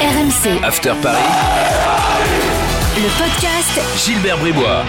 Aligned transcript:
RMC, 0.00 0.64
After 0.64 0.94
Paris, 1.02 1.20
le 2.96 3.18
podcast 3.18 4.06
Gilbert 4.06 4.38
Bribois. 4.38 4.82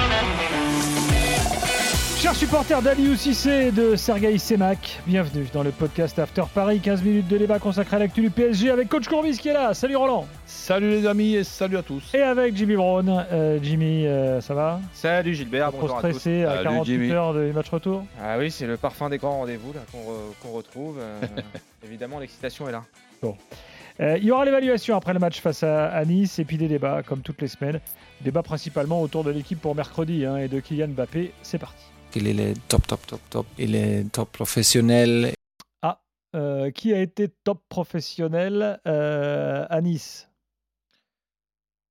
Chers 2.17 2.33
supporters 2.35 2.81
d'Aliou 2.81 3.15
Cissé 3.15 3.67
et 3.67 3.71
de 3.71 3.97
Sergei 3.97 4.37
Semak, 4.37 5.01
bienvenue 5.05 5.45
dans 5.53 5.63
le 5.63 5.71
podcast 5.71 6.17
After 6.17 6.43
Paris, 6.53 6.79
15 6.79 7.03
minutes 7.03 7.27
de 7.27 7.37
débat 7.37 7.59
consacré 7.59 7.97
à 7.97 7.99
l'actu 7.99 8.21
du 8.21 8.29
PSG 8.29 8.69
avec 8.69 8.87
Coach 8.87 9.09
Courbis 9.09 9.37
qui 9.37 9.49
est 9.49 9.53
là. 9.53 9.73
Salut 9.73 9.97
Roland 9.97 10.25
Salut 10.45 10.89
les 10.91 11.05
amis 11.05 11.35
et 11.35 11.43
salut 11.43 11.75
à 11.77 11.83
tous. 11.83 12.03
Et 12.13 12.21
avec 12.21 12.55
Jimmy 12.55 12.75
Brown. 12.77 13.25
Euh, 13.33 13.59
Jimmy, 13.61 14.07
euh, 14.07 14.39
ça 14.39 14.53
va? 14.53 14.79
Salut 14.93 15.33
Gilbert, 15.35 15.71
bonjour 15.73 15.97
à 15.97 16.01
tous. 16.03 16.07
stressé 16.11 16.45
à 16.45 16.51
Salut, 16.55 16.63
48 16.63 16.85
Jimmy. 16.93 17.11
heures 17.11 17.33
de 17.33 17.51
match 17.51 17.69
retour? 17.69 18.05
Ah 18.23 18.37
oui, 18.39 18.49
c'est 18.49 18.65
le 18.67 18.77
parfum 18.77 19.09
des 19.09 19.17
grands 19.17 19.39
rendez-vous 19.39 19.73
là 19.73 19.81
qu'on 19.91 19.97
re- 19.99 20.33
qu'on 20.41 20.51
retrouve. 20.55 20.99
euh, 21.01 21.19
évidemment, 21.85 22.19
l'excitation 22.19 22.69
est 22.69 22.71
là. 22.71 22.83
Euh, 24.01 24.17
Il 24.17 24.23
y 24.25 24.31
aura 24.31 24.45
l'évaluation 24.45 24.95
après 24.97 25.13
le 25.13 25.19
match 25.19 25.39
face 25.41 25.63
à, 25.63 25.89
à 25.91 26.03
Nice 26.05 26.39
et 26.39 26.45
puis 26.45 26.57
des 26.57 26.67
débats 26.67 27.03
comme 27.03 27.21
toutes 27.21 27.41
les 27.41 27.47
semaines. 27.47 27.79
Débats 28.21 28.43
principalement 28.43 29.01
autour 29.01 29.23
de 29.23 29.31
l'équipe 29.31 29.59
pour 29.61 29.75
mercredi 29.75 30.25
hein, 30.25 30.37
et 30.37 30.47
de 30.47 30.59
Kylian 30.59 30.89
Mbappé. 30.89 31.33
C'est 31.43 31.59
parti. 31.59 31.83
Il 32.15 32.27
est 32.39 32.53
top, 32.67 32.85
top, 32.87 33.05
top, 33.07 33.21
top. 33.29 33.45
Il 33.57 33.75
est 33.75 34.11
top 34.11 34.31
professionnel? 34.31 35.33
Euh, 36.33 36.71
qui 36.71 36.93
a 36.93 37.01
été 37.01 37.27
top 37.43 37.61
professionnel 37.67 38.79
euh, 38.87 39.65
à 39.69 39.81
Nice? 39.81 40.29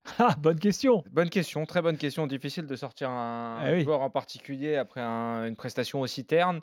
Ah, 0.18 0.34
bonne 0.38 0.58
question 0.58 1.04
Bonne 1.12 1.28
question, 1.28 1.66
très 1.66 1.82
bonne 1.82 1.98
question. 1.98 2.26
Difficile 2.26 2.66
de 2.66 2.74
sortir 2.74 3.10
un 3.10 3.58
Eh 3.66 3.72
oui. 3.74 3.84
joueur 3.84 4.00
en 4.00 4.08
particulier 4.08 4.76
après 4.76 5.02
un- 5.02 5.44
une 5.44 5.56
prestation 5.56 6.00
aussi 6.00 6.24
terne. 6.24 6.60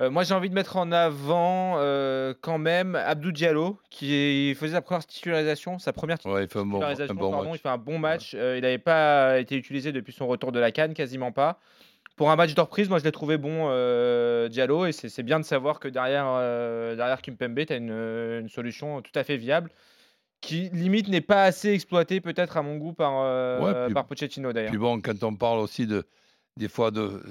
Euh, 0.00 0.10
moi, 0.10 0.22
j'ai 0.22 0.34
envie 0.34 0.48
de 0.48 0.54
mettre 0.54 0.76
en 0.76 0.92
avant 0.92 1.74
euh, 1.78 2.32
quand 2.40 2.58
même 2.58 2.94
Abdou 2.94 3.32
Diallo 3.32 3.80
qui 3.90 4.54
faisait 4.54 4.74
sa 4.74 4.80
première 4.82 5.04
titularisation, 5.04 5.78
sa 5.78 5.92
première 5.92 6.18
Ouais, 6.24 6.44
il 6.44 6.48
fait 6.48 6.60
un 6.60 6.64
bon, 6.66 6.76
un 6.76 6.90
titularisation, 6.90 7.14
bon 7.14 7.54
il 7.54 7.58
fait 7.58 7.68
un 7.68 7.78
bon 7.78 7.98
match. 7.98 8.34
Euh, 8.38 8.56
il 8.56 8.62
n'avait 8.62 8.78
pas 8.78 9.40
été 9.40 9.56
utilisé 9.56 9.90
depuis 9.90 10.12
son 10.12 10.28
retour 10.28 10.52
de 10.52 10.60
la 10.60 10.70
Cannes, 10.70 10.94
quasiment 10.94 11.32
pas. 11.32 11.58
Pour 12.16 12.30
un 12.30 12.36
match 12.36 12.54
de 12.54 12.60
reprise, 12.60 12.88
moi 12.88 12.98
je 12.98 13.04
l'ai 13.04 13.12
trouvé 13.12 13.38
bon, 13.38 13.66
euh, 13.70 14.48
Diallo, 14.48 14.86
et 14.86 14.92
c'est 14.92 15.22
bien 15.22 15.38
de 15.38 15.44
savoir 15.44 15.78
que 15.78 15.86
derrière, 15.88 16.26
euh, 16.28 16.96
derrière 16.96 17.22
Kimpembe, 17.22 17.64
tu 17.64 17.72
as 17.72 17.76
une, 17.76 17.90
euh, 17.92 18.40
une 18.40 18.48
solution 18.48 19.02
tout 19.02 19.12
à 19.14 19.22
fait 19.22 19.36
viable, 19.36 19.70
qui 20.40 20.68
limite 20.72 21.08
n'est 21.08 21.20
pas 21.20 21.44
assez 21.44 21.70
exploitée 21.72 22.20
peut-être 22.20 22.56
à 22.56 22.62
mon 22.62 22.76
goût 22.76 22.92
par, 22.92 23.12
euh, 23.22 23.60
Ouais, 23.60 23.84
puis- 23.86 23.94
par 23.94 24.06
Pochettino 24.06 24.52
d'ailleurs. 24.52 24.70
Puis 24.70 24.78
bon, 24.78 25.00
quand 25.00 25.22
on 25.22 25.34
parle 25.36 25.58
aussi 25.58 25.86
de 25.86 26.04
des 26.56 26.68
fois 26.68 26.90
de, 26.90 27.22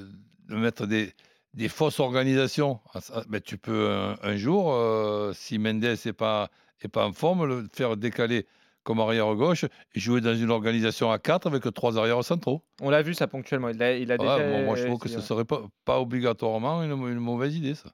de 0.47 0.55
mettre 0.55 0.85
des, 0.85 1.13
des 1.57 1.67
fausses 1.69 1.99
organisations, 1.99 2.79
ah, 2.93 3.01
ça, 3.01 3.23
ben, 3.27 3.41
tu 3.41 3.57
peux 3.57 3.89
un, 3.89 4.15
un 4.21 4.35
jour, 4.37 4.71
euh, 4.73 5.33
si 5.33 5.57
Mendes 5.57 5.83
n'est 6.05 6.13
pas, 6.13 6.49
est 6.81 6.87
pas 6.87 7.05
en 7.05 7.11
forme, 7.13 7.45
le 7.45 7.67
faire 7.73 7.97
décaler 7.97 8.45
comme 8.83 8.99
arrière 9.01 9.33
gauche 9.35 9.65
et 9.65 9.99
jouer 9.99 10.21
dans 10.21 10.33
une 10.35 10.49
organisation 10.51 11.11
à 11.11 11.19
4 11.19 11.47
avec 11.47 11.63
trois 11.73 11.97
arrières 11.97 12.23
centraux. 12.23 12.63
On 12.79 12.89
l'a 12.89 13.01
vu 13.01 13.13
ça 13.13 13.27
ponctuellement, 13.27 13.69
il 13.69 13.83
a, 13.83 13.97
il 13.97 14.09
a 14.11 14.15
Ouais, 14.15 14.19
déjà 14.19 14.47
moi, 14.47 14.61
moi, 14.61 14.75
je 14.77 14.85
trouve 14.85 14.99
que 14.99 15.09
ce 15.09 15.15
ouais. 15.17 15.21
serait 15.21 15.43
pas, 15.45 15.63
pas 15.83 15.99
obligatoirement 15.99 16.83
une, 16.83 16.91
une 16.91 17.19
mauvaise 17.19 17.55
idée, 17.55 17.75
ça. 17.75 17.89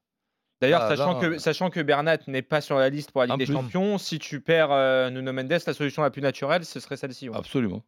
D'ailleurs, 0.61 0.81
Ah, 0.84 0.95
sachant, 0.95 1.19
que, 1.19 1.25
euh, 1.25 1.39
sachant 1.39 1.69
que 1.69 1.80
Bernat 1.81 2.19
n'est 2.28 2.41
pas 2.44 2.61
sur 2.61 2.78
la 2.78 2.89
liste 2.89 3.11
pour 3.11 3.22
la 3.22 3.28
Ligue 3.28 3.38
des 3.39 3.45
plus. 3.45 3.53
Champions, 3.56 3.97
si 3.97 4.19
tu 4.19 4.39
perds 4.39 4.72
euh, 4.72 5.09
Nuno 5.09 5.34
Mendes, 5.34 5.50
la 5.66 5.73
solution 5.73 6.02
la 6.03 6.11
plus 6.11 6.22
naturelle, 6.22 6.64
ce 6.64 6.80
serait 6.80 6.95
celle-ci. 6.95 7.28
ouais. 7.30 7.36
Absolument. 7.38 7.81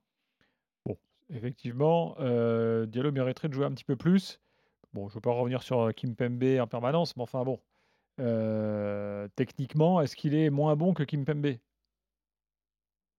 Effectivement, 1.34 2.16
euh, 2.20 2.86
Diallo 2.86 3.12
mériterait 3.12 3.48
de 3.50 3.54
jouer 3.54 3.66
un 3.66 3.72
petit 3.72 3.84
peu 3.84 3.96
plus. 3.96 4.40
Bon, 4.96 5.10
je 5.10 5.12
ne 5.12 5.16
veux 5.16 5.22
pas 5.22 5.34
revenir 5.34 5.62
sur 5.62 5.82
euh, 5.82 5.92
Kimpembe 5.92 6.58
en 6.62 6.68
permanence, 6.68 7.18
mais 7.18 7.24
enfin 7.24 7.44
bon. 7.44 7.60
Euh, 8.22 9.28
techniquement, 9.36 10.00
est-ce 10.00 10.16
qu'il 10.16 10.34
est 10.34 10.50
moins 10.50 10.78
bon 10.78 10.94
que 10.94 11.04
Kimpembe 11.04 11.58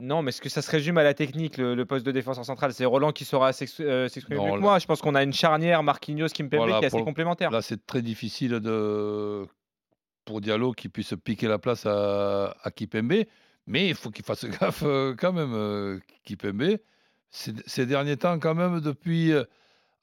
Non, 0.01 0.23
mais 0.23 0.31
est-ce 0.31 0.41
que 0.41 0.49
ça 0.49 0.63
se 0.63 0.71
résume 0.71 0.97
à 0.97 1.03
la 1.03 1.13
technique, 1.13 1.59
le, 1.59 1.75
le 1.75 1.85
poste 1.85 2.07
de 2.07 2.13
défenseur 2.13 2.47
central? 2.47 2.73
C'est 2.73 2.87
Roland 2.87 3.13
qui 3.13 3.27
saura 3.27 3.51
euh, 3.51 4.09
s'exprimer 4.09 4.43
mieux 4.43 4.53
que 4.53 4.59
moi. 4.59 4.79
Je 4.79 4.87
pense 4.87 5.03
qu'on 5.03 5.15
a 5.15 5.23
une 5.23 5.35
charnière 5.35 5.83
Marquinhos 5.83 6.29
Kimpembe 6.29 6.61
Voilà, 6.61 6.79
qui 6.79 6.85
est 6.85 6.87
assez 6.87 7.05
complémentaire. 7.05 7.51
Là, 7.51 7.61
c'est 7.61 7.85
très 7.85 8.01
difficile 8.01 8.53
de, 8.53 9.47
pour 10.25 10.41
Diallo 10.41 10.73
qu'il 10.73 10.91
puisse 10.91 11.13
piquer 11.23 11.47
la 11.47 11.59
place 11.59 11.85
à, 11.85 12.57
à 12.63 12.71
Kipembe, 12.71 13.25
mais 13.67 13.89
il 13.89 13.95
faut 13.95 14.11
qu'il 14.11 14.25
fasse 14.25 14.45
gaffe 14.61 14.83
euh, 14.83 15.15
quand 15.15 15.35
même, 15.35 15.53
euh, 15.53 16.01
Kipembe. 16.25 16.79
Ces, 17.29 17.53
ces 17.67 17.85
derniers 17.85 18.17
temps, 18.17 18.39
quand 18.39 18.55
même, 18.55 18.81
depuis 18.81 19.33
euh, 19.33 19.45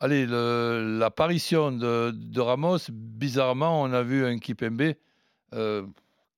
allez, 0.04 0.26
le- 0.26 0.98
l'apparition 1.00 1.72
de, 1.72 2.12
de 2.14 2.42
Ramos, 2.42 2.78
bizarrement, 2.92 3.82
on 3.82 3.92
a 3.94 4.04
vu 4.04 4.26
un 4.26 4.38
Kipembe 4.38 4.94
euh, 5.54 5.84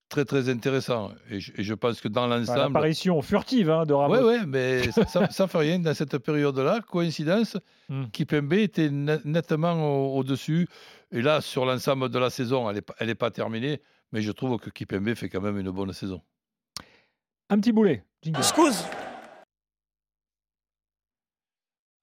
très 0.09 0.23
très 0.25 0.49
intéressant. 0.49 1.11
Et 1.29 1.39
je, 1.39 1.51
et 1.57 1.63
je 1.63 1.73
pense 1.73 1.99
que 2.01 2.07
dans 2.07 2.25
Enfin, 2.25 2.37
l'ensemble. 2.39 2.59
L'apparition 2.59 3.21
furtive 3.21 3.69
hein, 3.69 3.85
de 3.85 3.93
Ramos. 3.93 4.15
Oui, 4.15 4.21
oui, 4.39 4.45
mais 4.47 4.91
ça, 4.91 5.29
ça 5.29 5.47
fait 5.47 5.57
rien. 5.57 5.79
Dans 5.79 5.93
cette 5.93 6.17
période-là, 6.19 6.81
coïncidence, 6.81 7.57
Hmm. 7.89 8.05
Kipembe 8.11 8.53
était 8.53 8.89
ne- 8.89 9.19
nettement 9.25 9.73
au- 9.73 10.17
au-dessus. 10.17 10.67
Et 11.11 11.21
là, 11.21 11.39
sur 11.41 11.65
l'ensemble 11.65 12.09
de 12.09 12.17
la 12.17 12.31
saison, 12.31 12.67
elle 12.69 12.75
n'est 12.77 12.81
pas, 12.81 12.95
elle 12.99 13.09
est 13.11 13.15
pas 13.15 13.29
terminée, 13.29 13.79
mais 14.11 14.21
je 14.23 14.31
trouve 14.31 14.57
que 14.57 14.71
Kipembe 14.71 15.13
fait 15.13 15.29
quand 15.29 15.41
même 15.41 15.59
une 15.59 15.69
bonne 15.69 15.93
saison. 15.93 16.19
Un 17.51 17.59
petit 17.59 17.71
boulet. 17.71 18.03
Jingle. 18.23 18.41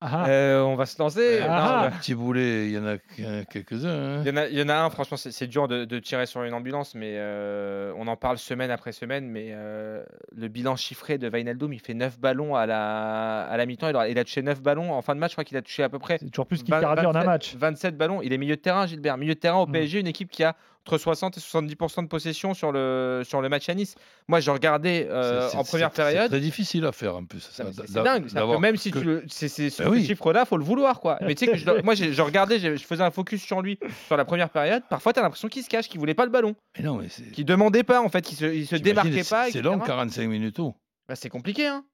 Ah. 0.04 0.26
Euh, 0.28 0.60
on 0.62 0.74
va 0.74 0.86
se 0.86 1.00
lancer. 1.00 1.38
Euh, 1.40 1.40
Non, 1.42 1.46
ah. 1.50 1.88
bah, 1.90 1.96
Petit 1.98 2.14
boulet, 2.14 2.66
il 2.66 2.72
y 2.72 2.78
en 2.78 2.86
a 2.86 2.98
que- 2.98 3.44
quelques-uns. 3.44 3.88
hein. 4.18 4.22
Il 4.24 4.28
y, 4.28 4.30
en 4.32 4.36
a, 4.36 4.46
il 4.48 4.58
y 4.58 4.62
en 4.62 4.68
a 4.68 4.74
un, 4.74 4.90
franchement, 4.90 5.16
c'est 5.16 5.30
c'est 5.30 5.46
dur 5.46 5.68
de, 5.68 5.84
de 5.84 5.98
tirer 6.00 6.26
sur 6.26 6.42
une 6.42 6.54
ambulance, 6.54 6.94
mais 6.94 7.12
euh, 7.16 7.92
on 7.96 8.06
en 8.08 8.16
parle 8.16 8.38
semaine 8.38 8.70
après 8.70 8.92
semaine. 8.92 9.28
Mais 9.28 9.48
euh, 9.52 10.02
le 10.36 10.48
bilan 10.48 10.74
chiffré 10.76 11.18
de 11.18 11.28
Wijnaldum, 11.28 11.72
il 11.72 11.80
fait 11.80 11.94
9 11.94 12.18
ballons 12.18 12.56
à 12.56 12.66
la, 12.66 13.42
à 13.44 13.56
la 13.56 13.66
mi-temps. 13.66 13.88
Il, 13.88 13.96
a- 13.96 14.08
il 14.08 14.18
a 14.18 14.24
touché 14.24 14.42
9 14.42 14.60
ballons. 14.60 14.92
En 14.92 15.02
fin 15.02 15.14
de 15.14 15.20
match, 15.20 15.30
je 15.30 15.34
crois 15.36 15.44
qu'il 15.44 15.56
a 15.56 15.62
touché 15.62 15.82
à 15.82 15.88
peu 15.88 15.98
près 15.98 16.18
C'est 16.18 16.30
toujours 16.30 16.46
plus 16.46 16.64
20 16.64 16.76
qu'Icardi 16.78 17.06
en 17.06 17.10
un 17.10 17.12
27 17.12 17.26
match. 17.26 17.56
27 17.56 17.96
ballons. 17.96 18.22
Il 18.22 18.32
est 18.32 18.38
milieu 18.38 18.56
de 18.56 18.60
terrain, 18.60 18.86
Gilbert. 18.86 19.16
Milieu 19.16 19.34
de 19.34 19.40
terrain 19.40 19.58
au 19.58 19.66
Mm. 19.66 19.72
PSG, 19.72 20.00
une 20.00 20.06
équipe 20.08 20.30
qui 20.30 20.42
a 20.44 20.56
entre 20.84 20.98
60 20.98 21.36
et 21.36 21.40
70% 21.40 22.02
de 22.02 22.08
possession 22.08 22.54
sur 22.54 22.72
le, 22.72 23.22
sur 23.24 23.40
le 23.40 23.48
match 23.48 23.68
à 23.68 23.74
Nice. 23.74 23.94
Moi, 24.26 24.40
je 24.40 24.50
regardais 24.50 25.06
euh, 25.08 25.42
C'est- 25.42 25.50
c'est- 25.52 25.56
en 25.56 25.62
première 25.62 25.90
c'est- 25.90 26.02
C'est 26.02 26.02
période. 26.10 26.28
très 26.30 26.40
difficile 26.40 26.84
à 26.86 26.90
faire 26.90 27.14
en 27.14 27.24
plus. 27.24 27.48
Non, 27.60 27.66
C'est 27.72 27.86
c'est 27.86 28.02
dingue. 28.02 28.26
Même 28.60 28.76
si 28.76 28.90
que- 28.90 28.98
tu 28.98 29.04
le, 29.04 29.22
c'est, 29.28 29.46
c'est, 29.46 29.68
Ben 29.78 29.91
oui. 30.00 30.06
chiffre-là, 30.06 30.44
faut 30.44 30.56
le 30.56 30.64
vouloir, 30.64 31.00
quoi. 31.00 31.18
Mais 31.22 31.34
tu 31.34 31.44
sais 31.46 31.52
que 31.52 31.56
je, 31.58 31.82
moi, 31.82 31.94
je 31.94 32.20
regardais, 32.22 32.58
je 32.58 32.76
faisais 32.84 33.02
un 33.02 33.10
focus 33.10 33.42
sur 33.42 33.62
lui 33.62 33.78
sur 34.06 34.16
la 34.16 34.24
première 34.24 34.50
période. 34.50 34.82
Parfois, 34.90 35.12
tu 35.12 35.20
as 35.20 35.22
l'impression 35.22 35.48
qu'il 35.48 35.62
se 35.62 35.68
cache, 35.68 35.88
qu'il 35.88 35.98
voulait 36.00 36.14
pas 36.14 36.24
le 36.24 36.30
ballon, 36.30 36.54
Mais 36.78 36.84
non, 36.84 36.96
mais 36.96 37.08
c'est. 37.08 37.30
qu'il 37.30 37.44
demandait 37.44 37.82
pas, 37.84 38.00
en 38.00 38.08
fait, 38.08 38.22
qu'il 38.22 38.36
se, 38.36 38.44
il 38.46 38.66
se 38.66 38.76
démarquait 38.76 39.24
pas. 39.24 39.50
C'est 39.50 39.62
long, 39.62 39.78
45 39.78 40.28
minutes. 40.28 40.58
oh. 40.60 40.74
Bah, 41.08 41.14
c'est 41.16 41.28
compliqué, 41.28 41.66
hein. 41.66 41.84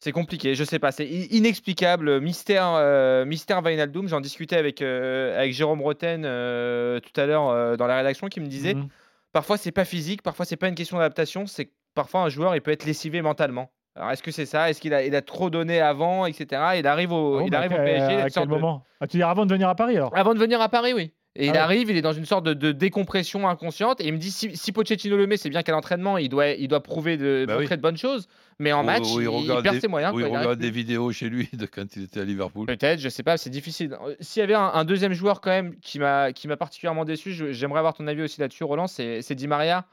C'est 0.00 0.12
compliqué, 0.12 0.54
je 0.54 0.64
sais 0.64 0.78
pas, 0.78 0.92
c'est 0.92 1.06
inexplicable. 1.06 2.20
Mystère, 2.20 2.72
euh, 2.74 3.24
mystère 3.24 3.62
Wijnaldum. 3.64 4.06
J'en 4.08 4.20
discutais 4.20 4.56
avec, 4.56 4.82
euh, 4.82 5.38
avec 5.38 5.54
Jérôme 5.54 5.80
Roten 5.80 6.24
euh, 6.26 7.00
tout 7.00 7.18
à 7.18 7.24
l'heure 7.24 7.48
euh, 7.48 7.76
dans 7.76 7.86
la 7.86 7.96
rédaction 7.96 8.28
qui 8.28 8.40
me 8.40 8.46
disait 8.46 8.74
Mhm. 8.74 8.88
parfois 9.32 9.56
c'est 9.56 9.72
pas 9.72 9.86
physique, 9.86 10.20
parfois 10.22 10.44
c'est 10.44 10.56
pas 10.56 10.68
une 10.68 10.74
question 10.74 10.98
d'adaptation, 10.98 11.46
c'est 11.46 11.66
que 11.66 11.70
parfois 11.94 12.20
un 12.20 12.28
joueur 12.28 12.54
il 12.54 12.60
peut 12.60 12.70
être 12.70 12.84
lessivé 12.84 13.22
mentalement. 13.22 13.70
Alors 13.96 14.10
est-ce 14.10 14.22
que 14.22 14.30
c'est 14.32 14.46
ça? 14.46 14.70
Est-ce 14.70 14.80
qu'il 14.80 14.92
a, 14.92 15.04
il 15.04 15.14
a 15.14 15.22
trop 15.22 15.50
donné 15.50 15.80
avant, 15.80 16.26
etc. 16.26 16.62
Il 16.78 16.86
arrive 16.86 17.12
au, 17.12 17.38
Bon, 17.38 17.44
il 17.46 17.50
bah, 17.50 17.58
arrive 17.58 17.72
au 17.72 17.76
à- 17.76 17.84
PSG. 17.84 18.00
a 18.02 18.18
À 18.18 18.22
quel 18.22 18.30
sorte 18.32 18.46
de- 18.48 18.52
moment? 18.54 18.84
Ah, 19.00 19.06
Tu 19.06 19.18
dis 19.18 19.22
avant 19.22 19.46
de 19.46 19.52
venir 19.52 19.68
à 19.68 19.74
Paris 19.74 19.96
alors? 19.96 20.16
Avant 20.16 20.34
de 20.34 20.38
venir 20.40 20.60
à 20.60 20.68
Paris, 20.68 20.92
oui. 20.94 21.12
Et 21.36 21.42
Ah 21.42 21.44
il 21.46 21.50
ouais. 21.52 21.58
arrive, 21.58 21.90
il 21.90 21.96
est 21.96 22.02
dans 22.02 22.12
une 22.12 22.26
sorte 22.26 22.44
de, 22.44 22.54
de 22.54 22.70
décompression 22.70 23.48
inconsciente. 23.48 24.00
Et 24.00 24.06
il 24.06 24.12
me 24.12 24.18
dit 24.18 24.30
si, 24.30 24.56
si 24.56 24.70
Pochettino 24.70 25.16
le 25.16 25.26
met, 25.26 25.36
c'est 25.36 25.48
bien 25.50 25.62
qu'à 25.62 25.72
l'entraînement, 25.72 26.16
il 26.16 26.28
doit, 26.28 26.48
il 26.50 26.68
doit 26.68 26.80
prouver 26.82 27.16
de, 27.16 27.44
Bah 27.46 27.54
montrer 27.54 27.70
oui. 27.74 27.76
de 27.76 27.82
bonnes 27.82 27.96
choses. 27.96 28.28
Mais 28.60 28.72
en 28.72 28.84
match, 28.84 29.02
il, 29.16 29.22
il 29.22 29.28
regarde 29.28 29.62
perd 29.64 29.74
des- 29.74 29.80
ses 29.80 29.88
moyens. 29.88 30.12
quoi, 30.12 30.20
il 30.22 30.26
regarde 30.26 30.58
plus. 30.58 30.66
des 30.66 30.70
vidéos 30.70 31.10
chez 31.10 31.28
lui 31.28 31.48
de 31.52 31.66
quand 31.66 31.96
il 31.96 32.04
était 32.04 32.20
à 32.20 32.24
Liverpool. 32.24 32.66
Peut-être, 32.66 33.00
je 33.00 33.08
sais 33.08 33.24
pas, 33.24 33.36
c'est 33.36 33.50
difficile. 33.50 33.96
Euh, 34.06 34.14
S'il 34.20 34.40
y 34.40 34.44
avait 34.44 34.54
un, 34.54 34.70
un 34.74 34.84
deuxième 34.84 35.12
joueur 35.12 35.40
quand 35.40 35.50
même 35.50 35.74
qui 35.80 35.98
m'a 35.98 36.32
qui 36.32 36.46
m'a 36.46 36.56
particulièrement 36.56 37.04
déçu, 37.04 37.32
j'aimerais 37.52 37.80
avoir 37.80 37.94
ton 37.94 38.06
avis 38.06 38.22
aussi 38.22 38.40
là-dessus, 38.40 38.62
Roland, 38.62 38.86
c'est 38.86 39.20
c'est 39.22 39.34
Di 39.34 39.48
Maria. 39.48 39.86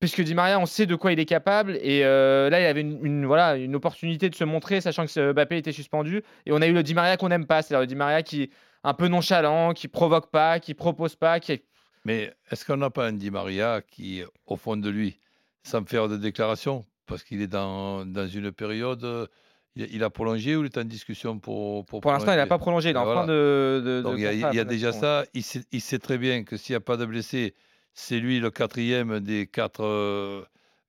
Puisque 0.00 0.22
Di 0.22 0.34
Maria, 0.34 0.58
on 0.58 0.64
sait 0.66 0.86
de 0.86 0.94
quoi 0.94 1.12
il 1.12 1.20
est 1.20 1.26
capable. 1.26 1.76
Et 1.82 2.04
euh, 2.04 2.48
là, 2.48 2.60
il 2.60 2.64
avait 2.64 2.80
une, 2.80 3.04
une- 3.04 3.26
voilà, 3.26 3.56
une 3.56 3.74
opportunité 3.76 4.30
de 4.30 4.34
se 4.34 4.44
montrer, 4.44 4.80
sachant 4.80 5.04
que 5.06 5.32
Mbappé 5.32 5.58
était 5.58 5.72
suspendu. 5.72 6.22
Et 6.46 6.52
on 6.52 6.62
a 6.62 6.66
eu 6.66 6.72
le 6.72 6.82
Di 6.82 6.94
Maria 6.94 7.16
qu'on 7.18 7.28
n'aime 7.28 7.46
pas. 7.46 7.60
C'est-à-dire 7.60 7.80
le 7.82 7.86
Di 7.86 7.94
Maria 7.96 8.22
qui 8.22 8.44
est 8.44 8.50
un 8.82 8.94
peu 8.94 9.08
nonchalant, 9.08 9.74
qui 9.74 9.88
provoque 9.88 10.30
pas, 10.30 10.58
qui 10.58 10.72
propose 10.72 11.16
pas, 11.16 11.38
qui 11.38 11.60
Mais 12.06 12.32
est-ce 12.50 12.64
qu'on 12.64 12.78
n'a 12.78 12.88
pas 12.88 13.06
un 13.08 13.12
Di 13.12 13.30
Maria 13.30 13.82
qui, 13.86 14.22
au 14.46 14.56
fond 14.56 14.78
de 14.78 14.88
lui, 14.88 15.18
sans 15.64 15.84
faire 15.84 16.08
de 16.08 16.16
déclaration, 16.16 16.86
parce 17.06 17.22
qu'il 17.22 17.42
est 17.42 17.46
dans, 17.46 18.06
dans 18.06 18.26
une 18.26 18.52
période, 18.52 19.28
il, 19.76 19.86
il 19.94 20.02
a 20.02 20.08
prolongé 20.08 20.56
ou 20.56 20.60
il 20.62 20.66
est 20.66 20.78
en 20.78 20.84
discussion 20.84 21.38
pour 21.38 21.84
pour, 21.84 22.00
Pour 22.00 22.12
l'instant, 22.12 22.32
il 22.32 22.36
n'a 22.36 22.46
pas 22.46 22.56
prolongé. 22.58 22.88
Il 22.88 22.96
est 22.96 22.98
en 22.98 23.04
Voilà. 23.04 23.20
fin 23.20 23.26
de. 23.26 23.82
de- 23.84 24.00
Donc 24.02 24.14
il 24.16 24.22
y 24.22 24.26
a, 24.44 24.52
y 24.54 24.64
déjà 24.64 24.92
ça. 24.92 25.24
Il 25.34 25.42
sait, 25.42 25.60
il 25.72 25.82
sait 25.82 25.98
très 25.98 26.16
bien 26.16 26.42
que 26.42 26.56
s'il 26.56 26.72
n'y 26.72 26.78
a 26.78 26.80
pas 26.80 26.96
de 26.96 27.04
blessés, 27.04 27.54
c'est 27.92 28.18
lui 28.18 28.40
le 28.40 28.50
quatrième 28.50 29.20
des 29.20 29.46
quatre 29.46 29.84
euh, 29.84 30.42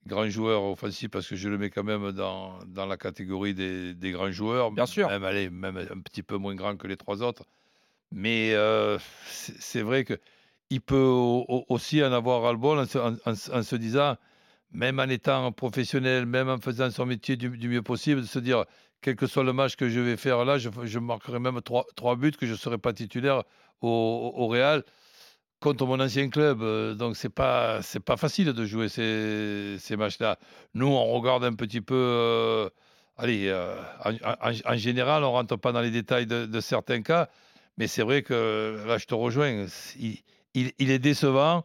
grands 0.07 0.29
joueurs 0.29 0.63
offensifs, 0.63 1.09
parce 1.09 1.27
que 1.27 1.35
je 1.35 1.49
le 1.49 1.57
mets 1.57 1.69
quand 1.69 1.83
même 1.83 2.11
dans, 2.11 2.59
dans 2.65 2.85
la 2.85 2.97
catégorie 2.97 3.53
des, 3.53 3.93
des 3.93 4.11
grands 4.11 4.31
joueurs. 4.31 4.71
Bien 4.71 4.85
sûr. 4.85 5.07
Même, 5.09 5.23
allez, 5.23 5.49
même 5.49 5.77
un 5.77 5.99
petit 6.01 6.23
peu 6.23 6.37
moins 6.37 6.55
grand 6.55 6.77
que 6.77 6.87
les 6.87 6.97
trois 6.97 7.21
autres. 7.21 7.43
Mais 8.11 8.53
euh, 8.53 8.97
c'est 9.27 9.81
vrai 9.81 10.03
que 10.03 10.19
il 10.69 10.81
peut 10.81 10.95
au- 10.95 11.45
au- 11.47 11.65
aussi 11.69 12.03
en 12.03 12.11
avoir 12.11 12.41
ras-le-bol 12.41 12.79
en, 12.79 12.85
se- 12.85 12.97
en- 12.97 13.15
en- 13.25 13.57
en 13.59 13.63
se 13.63 13.75
disant 13.75 14.15
même 14.71 14.99
en 14.99 15.09
étant 15.09 15.51
professionnel, 15.51 16.25
même 16.25 16.49
en 16.49 16.57
faisant 16.57 16.89
son 16.91 17.05
métier 17.05 17.35
du, 17.35 17.49
du 17.49 17.67
mieux 17.67 17.81
possible, 17.81 18.21
de 18.21 18.25
se 18.25 18.39
dire, 18.39 18.65
quel 19.01 19.15
que 19.15 19.27
soit 19.27 19.43
le 19.43 19.53
match 19.53 19.75
que 19.75 19.89
je 19.89 19.99
vais 19.99 20.15
faire 20.17 20.45
là, 20.45 20.57
je, 20.57 20.69
je 20.83 20.99
marquerai 20.99 21.39
même 21.39 21.61
trois, 21.61 21.85
trois 21.95 22.15
buts, 22.15 22.31
que 22.31 22.45
je 22.45 22.53
ne 22.53 22.57
serai 22.57 22.77
pas 22.77 22.93
titulaire 22.93 23.43
au, 23.81 23.87
au, 23.89 24.43
au 24.43 24.47
Real 24.47 24.83
contre 25.61 25.85
mon 25.85 25.99
ancien 26.01 26.29
club. 26.29 26.61
euh, 26.61 26.93
Donc, 26.95 27.15
ce 27.15 27.27
n'est 27.27 27.31
pas, 27.31 27.81
c'est 27.81 28.01
pas 28.01 28.17
facile 28.17 28.51
de 28.51 28.65
jouer 28.65 28.89
ces, 28.89 29.77
ces 29.79 29.95
matchs-là. 29.95 30.37
Nous, 30.73 30.87
on 30.87 31.05
regarde 31.05 31.45
un 31.45 31.53
petit 31.53 31.79
peu. 31.81 31.95
euh, 31.95 32.69
allez, 33.17 33.47
euh, 33.47 33.75
en, 34.03 34.11
en- 34.49 34.73
en 34.73 34.75
général, 34.75 35.23
on 35.23 35.27
ne 35.27 35.31
rentre 35.31 35.55
pas 35.55 35.71
dans 35.71 35.81
les 35.81 35.91
détails 35.91 36.25
de, 36.27 36.45
de 36.45 36.59
certains 36.59 37.01
cas. 37.01 37.29
Mais 37.77 37.87
c'est 37.87 38.01
vrai 38.03 38.21
que 38.23 38.83
là, 38.85 38.97
je 38.97 39.05
te 39.05 39.13
rejoins. 39.15 39.65
Il, 39.97 40.17
il- 40.53 40.73
il 40.79 40.91
est 40.91 40.99
décevant. 40.99 41.63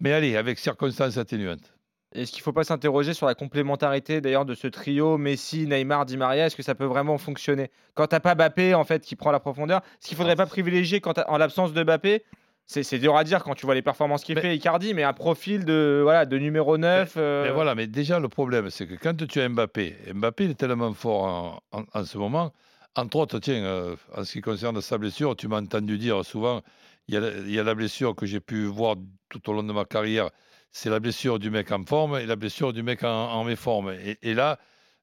Mais 0.00 0.12
allez, 0.12 0.36
avec 0.36 0.60
circonstances 0.60 1.16
atténuantes. 1.16 1.74
Est-ce 2.14 2.30
qu'il 2.30 2.40
ne 2.40 2.44
faut 2.44 2.52
pas 2.52 2.64
s'interroger 2.64 3.12
sur 3.12 3.26
la 3.26 3.34
complémentarité 3.34 4.20
d'ailleurs 4.20 4.44
de 4.46 4.54
ce 4.54 4.66
trio 4.68 5.18
Messi, 5.18 5.66
Neymar, 5.66 6.06
Di 6.06 6.16
Maria? 6.16 6.46
Est-ce 6.46 6.56
que 6.56 6.62
ça 6.62 6.74
peut 6.76 6.84
vraiment 6.86 7.18
fonctionner? 7.18 7.70
Quand 7.94 8.06
tu 8.06 8.14
n'as 8.14 8.20
pas 8.20 8.34
Mbappé 8.34 8.74
en 8.74 8.84
fait 8.84 9.02
qui 9.04 9.16
prend 9.16 9.30
la 9.32 9.40
profondeur, 9.40 9.80
est-ce 10.00 10.08
qu'il 10.08 10.16
ne 10.16 10.18
faudrait 10.22 10.36
pas 10.36 10.46
privilégier 10.46 11.00
quand 11.00 11.14
t'as- 11.14 11.28
en 11.28 11.36
l'absence 11.36 11.72
de 11.74 11.82
Mbappé 11.82 12.22
c'est, 12.70 12.82
c'est 12.82 12.98
dur 12.98 13.16
à 13.16 13.24
dire 13.24 13.42
quand 13.42 13.54
tu 13.54 13.64
vois 13.66 13.74
les 13.74 13.82
performances 13.82 14.22
qu'il 14.22 14.38
fait 14.38 14.54
Icardi, 14.54 14.92
mais 14.94 15.02
un 15.02 15.14
profil 15.14 15.64
de, 15.64 16.00
voilà, 16.02 16.26
de 16.26 16.36
numéro 16.38 16.76
9. 16.76 17.14
euh, 17.16 17.44
Mais 17.44 17.50
voilà, 17.50 17.74
mais 17.74 17.86
déjà, 17.86 18.20
le 18.20 18.28
problème, 18.28 18.68
c'est 18.70 18.86
que 18.86 18.94
quand 18.94 19.16
tu 19.26 19.40
as 19.40 19.48
Mbappé, 19.48 19.96
Mbappé 20.14 20.44
il 20.44 20.50
est 20.50 20.54
tellement 20.54 20.92
fort 20.92 21.62
en, 21.72 21.78
en- 21.80 21.84
en 21.92 22.04
ce 22.04 22.18
moment. 22.18 22.52
Entre 22.94 23.16
autres, 23.16 23.38
tiens, 23.38 23.64
euh, 23.64 23.96
en 24.14 24.22
ce 24.22 24.32
qui 24.34 24.40
concerne 24.42 24.80
sa 24.82 24.98
blessure, 24.98 25.34
tu 25.34 25.48
m'as 25.48 25.60
entendu 25.60 25.96
dire 25.98 26.22
souvent, 26.24 26.60
il 27.08 27.14
y, 27.14 27.16
a, 27.16 27.20
la- 27.20 27.30
il 27.38 27.50
y 27.50 27.58
a 27.58 27.62
la 27.64 27.74
blessure 27.74 28.14
que 28.14 28.26
j'ai 28.26 28.40
pu 28.40 28.66
voir 28.66 28.96
tout 29.30 29.48
au 29.48 29.54
long 29.54 29.62
de 29.62 29.72
ma 29.72 29.84
carrière, 29.86 30.28
c'est 30.70 30.90
la 30.90 31.00
blessure 31.00 31.38
du 31.38 31.48
mec 31.50 31.72
en 31.72 31.84
forme 31.86 32.18
et 32.18 32.26
la 32.26 32.36
blessure 32.36 32.74
du 32.74 32.82
mec 32.82 33.02
en, 33.02 33.08
en 33.32 33.44
méforme. 33.44 33.94
Et, 34.04 34.18
et 34.22 34.34
là, 34.34 34.58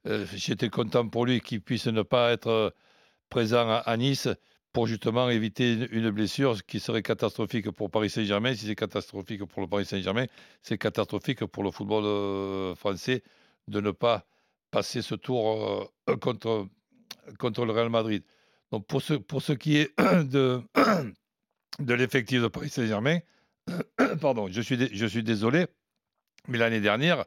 euh, 0.08 0.24
j'étais 0.36 0.70
content 0.70 1.08
pour 1.08 1.26
lui 1.26 1.42
qu'il 1.42 1.62
puisse 1.62 1.88
ne 1.88 2.04
pas 2.04 2.32
être 2.32 2.48
euh, 2.52 2.70
présent 3.30 3.68
à, 3.70 3.78
à 3.78 3.98
Nice 3.98 4.28
pour 4.76 4.88
justement 4.88 5.30
éviter 5.30 5.88
une, 5.92 6.10
blessure 6.10 6.66
qui 6.66 6.82
serait 6.82 7.02
catastrophique 7.02 7.72
pour 7.72 7.90
Paris 7.90 8.10
Saint-Germain. 8.10 8.54
Si 8.56 8.66
c'est 8.66 8.76
catastrophique 8.76 9.46
pour 9.46 9.62
le 9.62 9.70
Paris 9.70 9.86
Saint-Germain, 9.86 10.26
c'est 10.62 10.78
catastrophique 10.78 11.46
pour 11.46 11.64
le 11.64 11.72
football 11.72 12.04
euh, 12.04 12.76
français 12.76 13.24
de 13.70 13.80
ne 13.80 13.92
pas 13.92 14.26
passer 14.72 15.02
ce 15.02 15.16
tour 15.16 15.90
euh, 16.10 16.18
contre, 16.18 16.68
contre 17.40 17.64
le 17.64 17.72
Real 17.72 17.90
Madrid. 17.90 18.22
Donc 18.74 18.86
pour 18.86 19.02
ce, 19.02 19.14
pour 19.14 19.42
ce 19.42 19.54
qui 19.54 19.78
est 19.78 19.98
de, 20.26 20.62
de 21.80 21.94
l'effectif 21.94 22.42
de 22.42 22.50
Paris 22.50 22.68
Saint-Germain, 22.68 23.20
pardon, 24.20 24.50
je 24.52 24.60
suis, 24.60 24.94
je 24.94 25.06
suis 25.06 25.24
désolé, 25.24 25.68
mais 26.50 26.58
l'année 26.58 26.82
dernière, 26.82 27.24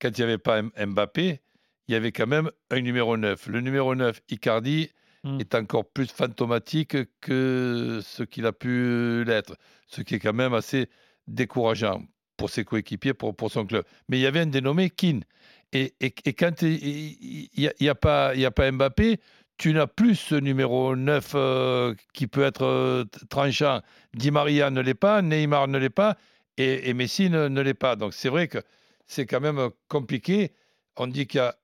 quand 0.00 0.16
il 0.16 0.20
n'y 0.20 0.22
avait 0.24 0.38
pas 0.38 0.62
Mbappé, 0.62 1.40
il 1.88 1.92
y 1.92 1.96
avait 1.96 2.12
quand 2.12 2.28
même 2.28 2.48
un 2.70 2.80
numéro 2.80 3.16
9. 3.16 3.48
Le 3.48 3.60
numéro 3.60 3.96
9, 3.96 4.20
Icardi, 4.28 4.92
Mm. 5.26 5.40
est 5.40 5.54
encore 5.54 5.84
plus 5.90 6.10
fantomatique 6.10 6.96
que 7.20 8.00
ce 8.02 8.22
qu'il 8.22 8.46
a 8.46 8.52
pu 8.52 9.24
l'être, 9.24 9.56
ce 9.88 10.00
qui 10.02 10.14
est 10.14 10.18
quand 10.20 10.32
même 10.32 10.54
assez 10.54 10.88
décourageant 11.26 12.02
pour 12.36 12.50
ses 12.50 12.64
coéquipiers, 12.64 13.14
pour, 13.14 13.34
pour 13.34 13.50
son 13.50 13.66
club. 13.66 13.84
Mais 14.08 14.18
il 14.18 14.22
y 14.22 14.26
avait 14.26 14.40
un 14.40 14.46
dénommé 14.46 14.90
Keane. 14.90 15.24
Et, 15.72 15.94
et, 16.00 16.14
et 16.24 16.32
quand 16.34 16.62
il 16.62 17.48
n'y 17.58 17.88
a, 17.88 17.90
a, 17.90 17.94
pas- 17.94 18.28
a 18.36 18.50
pas 18.50 18.70
Mbappé, 18.70 19.18
tu 19.58 19.72
n'as 19.72 19.86
plus 19.86 20.14
ce 20.16 20.34
numéro 20.36 20.94
9 20.94 21.32
euh, 21.34 21.94
qui 22.12 22.26
peut 22.26 22.44
être 22.44 22.62
euh, 22.64 23.04
tranchant. 23.30 23.80
Di 24.14 24.30
Maria 24.30 24.70
ne 24.70 24.80
l'est 24.80 24.94
pas, 24.94 25.22
Neymar 25.22 25.66
ne 25.68 25.78
l'est 25.78 25.90
pas, 25.90 26.16
et, 26.58 26.88
et 26.90 26.94
Messi 26.94 27.30
ne, 27.30 27.48
ne 27.48 27.60
l'est 27.62 27.74
pas. 27.74 27.96
Donc 27.96 28.14
c'est 28.14 28.28
vrai 28.28 28.48
que 28.48 28.58
c'est 29.06 29.26
quand 29.26 29.40
même 29.40 29.70
compliqué. 29.88 30.52
On 30.96 31.06
dit 31.08 31.26
qu'il 31.26 31.38
y 31.38 31.40
a 31.42 31.56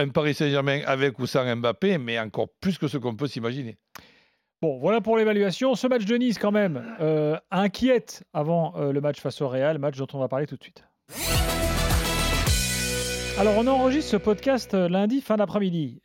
un 0.00 0.08
Paris 0.08 0.34
Saint-Germain 0.34 0.80
avec 0.86 1.18
ou 1.18 1.26
sans 1.26 1.44
Mbappé, 1.56 1.98
mais 1.98 2.18
encore 2.18 2.48
plus 2.60 2.78
que 2.78 2.88
ce 2.88 2.96
qu'on 2.96 3.14
peut 3.14 3.26
s'imaginer. 3.26 3.76
Bon, 4.62 4.78
voilà 4.78 5.00
pour 5.00 5.16
l'évaluation. 5.16 5.74
Ce 5.74 5.86
match 5.86 6.06
de 6.06 6.16
Nice, 6.16 6.38
quand 6.38 6.52
même, 6.52 6.82
euh, 7.00 7.36
inquiète 7.50 8.24
avant 8.32 8.74
euh, 8.76 8.92
le 8.92 9.00
match 9.00 9.20
face 9.20 9.40
au 9.42 9.48
Real, 9.48 9.78
match 9.78 9.98
dont 9.98 10.06
on 10.14 10.18
va 10.18 10.28
parler 10.28 10.46
tout 10.46 10.56
de 10.56 10.62
suite. 10.62 10.84
Alors, 13.38 13.54
on 13.58 13.66
enregistre 13.66 14.10
ce 14.10 14.16
podcast 14.16 14.72
euh, 14.74 14.88
lundi, 14.88 15.20
fin 15.20 15.36
d'après-midi. 15.36 16.00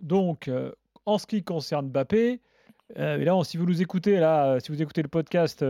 Donc, 0.00 0.50
en 1.04 1.18
ce 1.18 1.26
qui 1.26 1.44
concerne 1.44 1.88
Mbappé, 1.88 2.40
et 2.96 3.24
là, 3.24 3.42
si 3.44 3.56
vous 3.56 3.66
nous 3.66 3.80
écoutez, 3.80 4.18
là, 4.18 4.58
si 4.60 4.70
vous 4.70 4.82
écoutez 4.82 5.02
le 5.02 5.08
podcast 5.08 5.64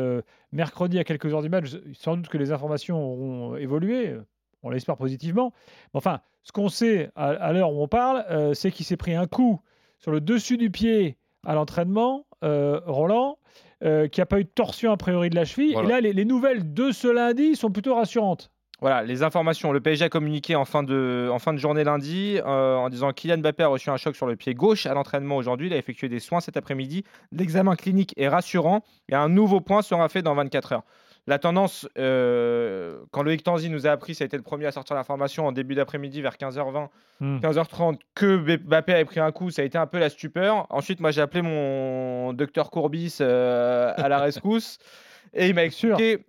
mercredi 0.50 0.98
à 0.98 1.04
quelques 1.04 1.32
heures 1.32 1.42
du 1.42 1.48
match, 1.48 1.70
sans 1.92 2.16
doute 2.16 2.28
que 2.28 2.38
les 2.38 2.52
informations 2.52 3.00
auront 3.00 3.56
évolué. 3.56 4.16
On 4.62 4.70
l'espère 4.70 4.96
positivement. 4.96 5.52
Enfin, 5.94 6.20
ce 6.42 6.52
qu'on 6.52 6.68
sait 6.68 7.10
à, 7.14 7.28
à 7.28 7.52
l'heure 7.52 7.72
où 7.72 7.82
on 7.82 7.88
parle, 7.88 8.24
euh, 8.30 8.54
c'est 8.54 8.70
qu'il 8.70 8.86
s'est 8.86 8.96
pris 8.96 9.14
un 9.14 9.26
coup 9.26 9.60
sur 9.98 10.10
le 10.10 10.20
dessus 10.20 10.56
du 10.56 10.70
pied 10.70 11.16
à 11.46 11.54
l'entraînement, 11.54 12.26
euh, 12.44 12.80
Roland, 12.86 13.38
euh, 13.84 14.08
qui 14.08 14.20
n'a 14.20 14.26
pas 14.26 14.40
eu 14.40 14.44
de 14.44 14.48
torsion 14.48 14.92
a 14.92 14.96
priori 14.96 15.30
de 15.30 15.34
la 15.34 15.44
cheville. 15.44 15.72
Voilà. 15.72 15.88
Et 15.88 15.92
là, 15.92 16.00
les, 16.00 16.12
les 16.12 16.24
nouvelles 16.24 16.72
de 16.72 16.92
ce 16.92 17.08
lundi 17.08 17.56
sont 17.56 17.70
plutôt 17.70 17.94
rassurantes. 17.94 18.50
Voilà, 18.80 19.04
les 19.04 19.22
informations. 19.22 19.70
Le 19.70 19.80
PSG 19.80 20.06
a 20.06 20.08
communiqué 20.08 20.56
en 20.56 20.64
fin 20.64 20.82
de, 20.82 21.28
en 21.30 21.38
fin 21.38 21.52
de 21.52 21.58
journée 21.58 21.84
lundi 21.84 22.40
en 22.44 22.88
disant 22.88 23.10
que 23.10 23.14
Kylian 23.14 23.38
Mbappé 23.38 23.62
a 23.62 23.68
reçu 23.68 23.90
un 23.90 23.96
choc 23.96 24.16
sur 24.16 24.26
le 24.26 24.34
pied 24.34 24.54
gauche 24.54 24.86
à 24.86 24.94
l'entraînement 24.94 25.36
aujourd'hui. 25.36 25.68
Il 25.68 25.72
a 25.72 25.76
effectué 25.76 26.08
des 26.08 26.18
soins 26.18 26.40
cet 26.40 26.56
après-midi. 26.56 27.04
L'examen 27.30 27.76
clinique 27.76 28.12
est 28.16 28.26
rassurant 28.26 28.82
et 29.08 29.14
un 29.14 29.28
nouveau 29.28 29.60
point 29.60 29.82
sera 29.82 30.08
fait 30.08 30.22
dans 30.22 30.34
24 30.34 30.72
heures. 30.72 30.82
La 31.28 31.38
tendance, 31.38 31.88
euh, 31.98 32.98
quand 33.12 33.22
Loïc 33.22 33.44
Tanzi 33.44 33.70
nous 33.70 33.86
a 33.86 33.90
appris, 33.90 34.14
ça 34.14 34.24
a 34.24 34.26
été 34.26 34.36
le 34.36 34.42
premier 34.42 34.66
à 34.66 34.72
sortir 34.72 34.96
l'information 34.96 35.46
en 35.46 35.52
début 35.52 35.74
d'après-midi 35.76 36.20
vers 36.20 36.36
15h20, 36.36 36.88
Hmm. 37.22 37.38
15h30, 37.38 38.00
que 38.16 38.56
Mbappé 38.56 38.94
avait 38.94 39.04
pris 39.04 39.20
un 39.20 39.30
coup, 39.30 39.50
ça 39.50 39.62
a 39.62 39.64
été 39.64 39.78
un 39.78 39.86
peu 39.86 40.00
la 40.00 40.10
stupeur. 40.10 40.66
Ensuite, 40.70 40.98
moi, 40.98 41.12
j'ai 41.12 41.20
appelé 41.20 41.40
mon 41.42 42.32
docteur 42.32 42.72
Courbis 42.72 43.18
euh, 43.20 43.92
à 43.96 44.08
la 44.08 44.18
rescousse 44.18 44.78
et 45.32 45.46
il 45.46 45.54
m'a 45.54 45.64
expliqué 45.64 46.24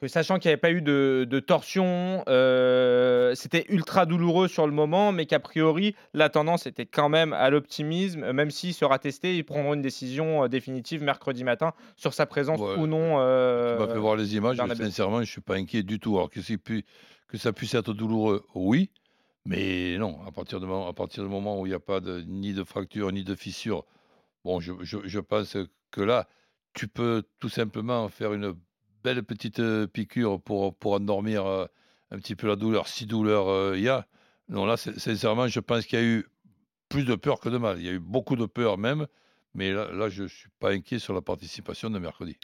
que 0.00 0.08
sachant 0.08 0.38
qu'il 0.38 0.48
n'y 0.48 0.52
avait 0.52 0.60
pas 0.60 0.70
eu 0.72 0.82
de, 0.82 1.26
de 1.28 1.40
torsion, 1.40 2.24
euh, 2.28 3.34
c'était 3.34 3.64
ultra 3.68 4.06
douloureux 4.06 4.48
sur 4.48 4.66
le 4.66 4.72
moment, 4.72 5.12
mais 5.12 5.26
qu'a 5.26 5.40
priori, 5.40 5.94
la 6.14 6.28
tendance 6.28 6.66
était 6.66 6.86
quand 6.86 7.08
même 7.08 7.32
à 7.32 7.50
l'optimisme. 7.50 8.22
euh, 8.24 8.32
Même 8.32 8.50
s'il 8.50 8.74
sera 8.74 8.98
testé, 8.98 9.36
ils 9.36 9.44
prendront 9.44 9.74
une 9.74 9.82
décision 9.82 10.44
euh, 10.44 10.48
définitive 10.48 11.02
mercredi 11.02 11.44
matin 11.44 11.72
sur 11.96 12.14
sa 12.14 12.26
présence 12.26 12.60
Ouais, 12.60 12.76
ou 12.76 12.86
non. 12.86 13.16
euh, 13.20 13.76
Tu 13.76 13.82
m'as 13.86 13.92
fait 13.92 13.98
voir 13.98 14.16
les 14.16 14.34
images, 14.36 14.56
sincèrement, 14.56 15.16
je 15.16 15.20
ne 15.22 15.26
suis 15.26 15.40
pas 15.40 15.54
inquiet 15.56 15.82
du 15.82 15.98
tout. 16.00 16.16
Alors 16.16 16.30
que, 16.30 16.40
c'est 16.40 16.58
pu- 16.58 16.84
que 17.28 17.36
ça 17.38 17.52
puisse 17.52 17.74
être 17.74 17.92
douloureux, 17.92 18.44
oui, 18.54 18.90
mais 19.44 19.96
non, 19.98 20.18
à 20.26 20.32
partir 20.32 20.60
du 20.60 20.66
moment, 20.66 20.88
à 20.88 20.92
partir 20.92 21.22
du 21.22 21.28
moment 21.28 21.60
où 21.60 21.66
il 21.66 21.70
n'y 21.70 21.74
a 21.74 21.80
pas 21.80 22.00
de, 22.00 22.20
ni 22.26 22.52
de 22.52 22.64
fracture, 22.64 23.10
ni 23.12 23.24
de 23.24 23.34
fissure, 23.34 23.84
bon, 24.44 24.60
je, 24.60 24.72
je- 24.82 24.98
je 25.04 25.20
pense 25.20 25.56
que 25.90 26.00
là, 26.00 26.28
tu 26.74 26.88
peux 26.88 27.22
tout 27.38 27.48
simplement 27.48 28.08
faire 28.08 28.32
une 28.32 28.54
belle 29.02 29.22
petite 29.22 29.60
euh, 29.60 29.86
piqûre 29.86 30.40
pour, 30.40 30.74
pour 30.74 30.92
endormir 30.94 31.46
euh, 31.46 31.66
un 32.10 32.18
petit 32.18 32.34
peu 32.36 32.46
la 32.48 32.56
douleur, 32.56 32.88
si 32.88 33.06
douleur 33.06 33.48
euh, 33.48 33.74
il 33.76 33.82
y 33.82 33.88
a. 33.88 34.06
Non, 34.48 34.66
là, 34.66 34.76
sincèrement, 34.76 35.46
je 35.46 35.60
pense 35.60 35.86
qu'il 35.86 35.98
y 35.98 36.02
a 36.02 36.04
eu 36.04 36.26
plus 36.88 37.04
de 37.04 37.14
peur 37.14 37.38
que 37.40 37.48
de 37.48 37.58
mal. 37.58 37.78
Il 37.78 37.86
y 37.86 37.88
a 37.88 37.92
eu 37.92 38.00
beaucoup 38.00 38.34
de 38.36 38.46
peur 38.46 38.78
même, 38.78 39.06
mais 39.54 39.72
là, 39.72 39.90
là 39.92 40.08
je 40.08 40.24
ne 40.24 40.28
suis 40.28 40.48
pas 40.58 40.70
inquiet 40.72 40.98
sur 40.98 41.14
la 41.14 41.20
participation 41.20 41.88
de 41.88 41.98
mercredi. 42.00 42.36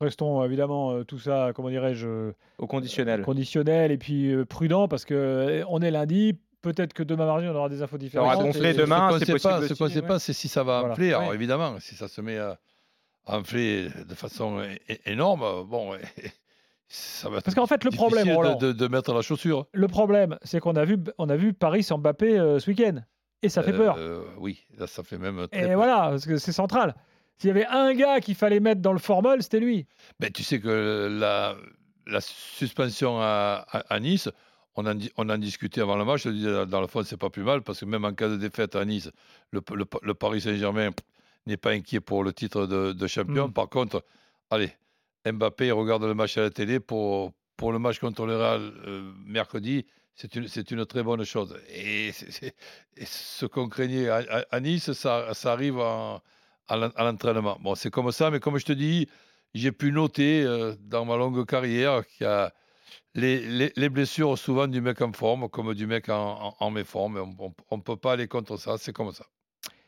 Restons 0.00 0.44
évidemment 0.44 0.92
euh, 0.92 1.04
tout 1.04 1.18
ça, 1.18 1.52
comment 1.54 1.70
dirais-je, 1.70 2.06
euh, 2.06 2.32
au 2.58 2.66
conditionnel. 2.66 3.22
conditionnel 3.22 3.92
et 3.92 3.96
puis 3.98 4.30
euh, 4.30 4.44
prudent 4.44 4.88
parce 4.88 5.04
que 5.06 5.14
euh, 5.14 5.64
on 5.68 5.80
est 5.80 5.90
lundi. 5.90 6.38
Peut-être 6.62 6.94
que 6.94 7.02
demain 7.02 7.26
mardi, 7.26 7.46
on 7.46 7.54
aura 7.54 7.68
des 7.68 7.80
infos 7.82 7.94
aura 7.96 7.98
différentes. 7.98 8.42
gonflé 8.42 8.70
et- 8.70 8.74
demain, 8.74 9.08
ce 9.08 9.12
qu'on 9.12 9.18
c'est 9.20 9.24
sait 9.26 9.32
possible 9.32 9.52
pas, 9.52 9.68
ce 9.68 9.74
qu'on 9.74 9.84
aussi, 9.84 9.94
sait 9.94 10.00
ouais. 10.00 10.06
pas, 10.06 10.18
c'est 10.18 10.32
si 10.32 10.48
ça 10.48 10.64
va 10.64 10.94
Voilà. 10.94 11.18
Alors 11.18 11.34
évidemment, 11.34 11.76
si 11.80 11.94
ça 11.94 12.08
se 12.08 12.20
met 12.20 12.38
à 12.38 12.58
à 13.26 13.38
enfler 13.38 13.88
de 14.08 14.14
façon 14.14 14.62
énorme, 15.04 15.64
bon, 15.68 15.92
ça 16.88 17.28
va 17.28 17.38
être 17.38 17.44
Parce 17.44 17.54
qu'en 17.54 17.66
fait, 17.66 17.82
le 17.84 17.90
problème, 17.90 18.26
de- 18.28 18.32
Roland, 18.32 18.54
de, 18.56 18.72
de 18.72 18.88
mettre 18.88 19.12
la 19.12 19.22
chaussure. 19.22 19.66
le 19.72 19.88
problème, 19.88 20.38
c'est 20.42 20.60
qu'on 20.60 20.76
a 20.76 20.84
vu, 20.84 20.98
on 21.18 21.28
a 21.28 21.36
vu 21.36 21.52
Paris 21.52 21.82
sans 21.82 21.98
Mbappé 21.98 22.38
euh, 22.38 22.58
ce 22.60 22.70
week-end 22.70 23.00
et 23.42 23.48
ça 23.48 23.62
fait 23.62 23.72
peur. 23.72 23.96
Euh, 23.98 24.22
oui, 24.38 24.64
là, 24.78 24.86
ça 24.86 25.02
fait 25.02 25.18
même 25.18 25.46
très 25.48 25.60
Et 25.62 25.66
peur. 25.66 25.76
voilà, 25.76 25.96
parce 26.10 26.26
que 26.26 26.36
c'est 26.36 26.52
central. 26.52 26.94
S'il 27.38 27.48
y 27.48 27.50
avait 27.50 27.66
un 27.66 27.92
gars 27.94 28.20
qu'il 28.20 28.34
fallait 28.34 28.60
mettre 28.60 28.80
dans 28.80 28.92
le 28.92 28.98
formol, 28.98 29.42
c'était 29.42 29.60
lui. 29.60 29.86
Mais 30.20 30.30
tu 30.30 30.42
sais 30.42 30.58
que 30.60 31.08
la, 31.20 31.54
la 32.06 32.20
suspension 32.20 33.20
à, 33.20 33.66
à- 33.70 33.94
à 33.94 34.00
Nice, 34.00 34.30
on 34.74 34.86
en, 34.86 34.96
on 35.16 35.28
en 35.28 35.38
discutait 35.38 35.80
avant 35.82 35.96
le 35.96 36.04
match. 36.04 36.22
Je 36.24 36.30
disais, 36.30 36.66
dans 36.66 36.80
le 36.80 36.86
fond, 36.86 37.02
c'est 37.04 37.16
pas 37.18 37.28
plus 37.30 37.42
mal 37.42 37.62
parce 37.62 37.80
que 37.80 37.84
même 37.84 38.04
en 38.04 38.14
cas 38.14 38.28
de 38.28 38.36
défaite 38.36 38.74
à 38.76 38.84
Nice, 38.84 39.10
le, 39.50 39.60
le- 39.74 39.84
le 40.02 40.14
Paris 40.14 40.40
Saint-Germain 40.40 40.90
n'est 41.46 41.56
pas 41.56 41.70
inquiet 41.70 42.00
pour 42.00 42.24
le 42.24 42.32
titre 42.32 42.66
de, 42.66 42.92
de 42.92 43.06
champion. 43.06 43.48
Mm. 43.48 43.52
Par 43.52 43.68
contre, 43.68 44.04
allez, 44.50 44.70
Mbappé 45.24 45.70
regarde 45.72 46.04
le 46.04 46.14
match 46.14 46.36
à 46.38 46.42
la 46.42 46.50
télé 46.50 46.80
pour, 46.80 47.32
pour 47.56 47.72
le 47.72 47.78
match 47.78 47.98
contre 47.98 48.26
le 48.26 48.36
Real 48.36 48.72
euh, 48.86 49.12
mercredi. 49.24 49.86
C'est 50.14 50.34
une, 50.34 50.48
c'est 50.48 50.70
une 50.70 50.86
très 50.86 51.02
bonne 51.02 51.24
chose. 51.24 51.58
Et, 51.68 52.10
ce 53.04 53.44
qu'on 53.46 53.68
craignait 53.68 54.08
à, 54.08 54.16
à- 54.28 54.44
à 54.50 54.60
Nice, 54.60 54.92
ça, 54.92 55.34
ça 55.34 55.52
arrive 55.52 55.78
en- 55.78 56.20
à 56.68 57.04
l'entraînement. 57.04 57.58
Bon, 57.60 57.74
c'est 57.74 57.90
comme 57.90 58.10
ça, 58.12 58.30
mais 58.30 58.40
comme 58.40 58.58
je 58.58 58.64
te 58.64 58.72
dis, 58.72 59.08
j'ai 59.54 59.72
pu 59.72 59.92
noter 59.92 60.42
euh, 60.42 60.74
dans 60.80 61.04
ma 61.04 61.16
longue 61.16 61.46
carrière 61.46 62.06
qu'il 62.06 62.24
y 62.24 62.28
a 62.28 62.52
les, 63.14 63.40
les- 63.40 63.72
les 63.76 63.88
blessures 63.88 64.36
souvent 64.38 64.66
du 64.66 64.80
mec 64.80 65.00
en 65.02 65.12
forme 65.12 65.48
comme 65.48 65.74
du 65.74 65.86
mec 65.86 66.08
en, 66.08 66.46
en, 66.48 66.56
en 66.58 66.70
méforme. 66.70 67.34
On 67.70 67.76
ne 67.76 67.82
peut 67.82 67.96
pas 67.96 68.12
aller 68.12 68.26
contre 68.26 68.56
ça, 68.56 68.78
c'est 68.78 68.92
comme 68.92 69.12
ça. 69.12 69.26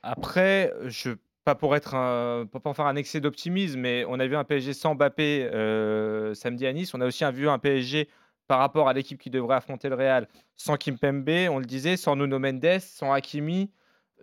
Après, 0.03 0.73
je 0.87 1.11
pas 1.49 1.55
pour 1.55 1.75
être 1.75 1.95
un, 1.95 2.45
pas 2.45 2.61
pour 2.61 2.77
faire 2.77 2.85
un 2.85 2.97
excès 2.97 3.21
d'optimisme, 3.21 3.81
mais 3.81 4.05
on 4.07 4.21
a 4.21 4.27
vu 4.27 4.37
un 4.37 4.45
PSG 4.45 4.75
sans 4.75 4.95
Mbappé 4.95 5.49
euh, 5.51 6.35
samedi 6.35 6.67
à 6.67 6.75
Nice. 6.75 6.93
On 6.93 7.01
a 7.01 7.07
aussi 7.07 7.25
vu 7.33 7.49
un 7.49 7.59
PSG 7.59 8.07
par 8.49 8.59
rapport 8.59 8.87
à 8.87 8.93
l'équipe 8.93 9.19
qui 9.19 9.31
devrait 9.31 9.57
affronter 9.57 9.89
le 9.89 9.95
Real 9.95 10.29
sans 10.57 10.77
Kimpembe, 10.77 11.49
on 11.51 11.59
le 11.59 11.65
disait, 11.65 11.97
sans 11.97 12.17
Nuno 12.17 12.39
Mendes, 12.39 12.81
sans 12.81 13.15
Hakimi, 13.15 13.71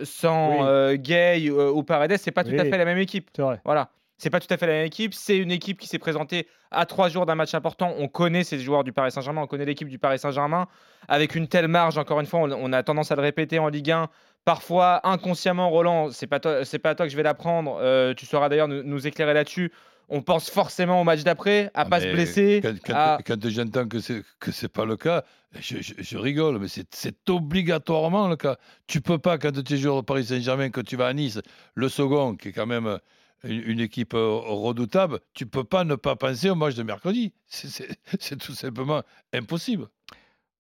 sans 0.04 0.52
Oui. 0.52 0.58
euh, 0.68 0.98
Gay 0.98 1.50
euh, 1.50 1.72
ou 1.72 1.82
Paredes. 1.82 2.18
C'est 2.18 2.30
pas 2.30 2.44
tout 2.44 2.54
à 2.54 2.64
fait 2.64 2.78
la 2.78 2.86
même 2.86 3.00
équipe. 3.00 3.32
Vrai. 3.40 3.60
Voilà. 3.66 3.90
C'est 4.20 4.30
pas 4.30 4.40
tout 4.40 4.54
à 4.54 4.58
fait 4.58 4.68
la 4.68 4.74
même 4.74 4.86
équipe. 4.86 5.16
C'est 5.16 5.38
une 5.38 5.52
équipe 5.52 5.80
qui 5.80 5.88
s'est 5.88 5.98
présentée 5.98 6.48
à 6.70 6.86
trois 6.86 7.10
jours 7.10 7.26
d'un 7.26 7.36
match 7.36 7.56
important. 7.56 7.92
On 7.98 8.08
connaît 8.08 8.44
ces 8.44 8.60
joueurs 8.60 8.84
du 8.84 8.94
Paris 8.94 9.12
Saint-Germain. 9.12 9.42
On 9.42 9.48
connaît 9.48 9.66
l'équipe 9.66 9.90
du 9.90 9.98
Paris 9.98 10.20
Saint-Germain. 10.20 10.68
Avec 11.08 11.34
une 11.34 11.48
telle 11.48 11.68
marge, 11.70 11.98
encore 11.98 12.20
une 12.20 12.28
fois, 12.28 12.42
on, 12.42 12.52
on 12.52 12.72
a 12.72 12.84
tendance 12.84 13.12
à 13.12 13.16
le 13.16 13.24
répéter 13.24 13.58
en 13.58 13.68
Ligue 13.68 13.90
1. 13.90 14.10
Parfois, 14.46 15.02
inconsciemment, 15.08 15.70
Roland, 15.72 16.12
c'est 16.12 16.28
pas 16.28 16.40
toi, 16.40 16.64
c'est 16.66 16.78
pas 16.80 16.92
à 16.92 16.96
toi 16.96 17.06
que 17.08 17.12
je 17.12 17.18
vais 17.18 17.24
l'apprendre. 17.24 17.78
Euh, 17.82 18.14
tu 18.14 18.26
sauras 18.28 18.48
d'ailleurs 18.48 18.68
nous, 18.68 18.84
nous 18.84 19.08
éclairer 19.08 19.34
là-dessus. 19.34 19.72
On 20.08 20.22
pense 20.22 20.52
forcément 20.52 21.02
au 21.02 21.04
match 21.04 21.24
d'après, 21.24 21.66
à 21.74 21.82
Ah, 21.82 21.86
pas 21.86 22.00
se 22.00 22.06
blesser. 22.14 22.60
Quand, 22.62 22.76
quand- 22.86 22.94
à- 22.94 23.18
quand 23.26 23.50
j'entends 23.50 23.88
que 23.88 24.00
c'est 24.00 24.22
que 24.40 24.52
c'est 24.52 24.68
pas 24.68 24.86
le 24.86 24.98
cas, 24.98 25.24
je, 25.60 25.78
je- 25.82 25.96
je 25.98 26.18
rigole, 26.20 26.60
mais 26.60 26.68
c'est- 26.68 26.94
c'est 26.94 27.28
obligatoirement 27.28 28.28
le 28.28 28.36
cas. 28.36 28.58
Tu 28.86 29.02
peux 29.02 29.18
pas 29.18 29.40
quand 29.40 29.52
tu 29.64 29.74
es 29.74 29.78
joueur 29.78 29.96
au 29.96 30.04
Paris 30.04 30.26
Saint-Germain, 30.26 30.70
que 30.70 30.82
tu 30.82 30.96
vas 30.96 31.08
à 31.08 31.14
Nice, 31.14 31.42
le 31.74 31.90
second, 31.90 32.36
qui 32.36 32.50
est 32.50 32.52
quand 32.52 32.68
même 32.68 33.00
une, 33.44 33.64
une 33.66 33.80
équipe 33.80 34.14
redoutable, 34.14 35.22
tu 35.34 35.48
peux 35.48 35.64
pas 35.64 35.84
ne 35.84 35.96
pas 35.96 36.16
penser 36.16 36.52
au 36.52 36.56
match 36.56 36.76
de 36.76 36.84
mercredi. 36.84 37.34
C'est- 37.48 37.68
C'est 37.70 37.90
c'est 38.20 38.38
tout 38.38 38.54
simplement 38.54 39.02
impossible. 39.34 39.88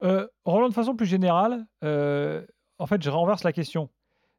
Euh, 0.03 0.27
Roland, 0.43 0.69
de 0.69 0.73
façon 0.73 0.95
plus 0.95 1.05
générale, 1.05 1.65
euh, 1.83 2.43
en 2.79 2.87
fait, 2.87 3.01
je 3.01 3.09
renverse 3.09 3.43
la 3.43 3.53
question. 3.53 3.89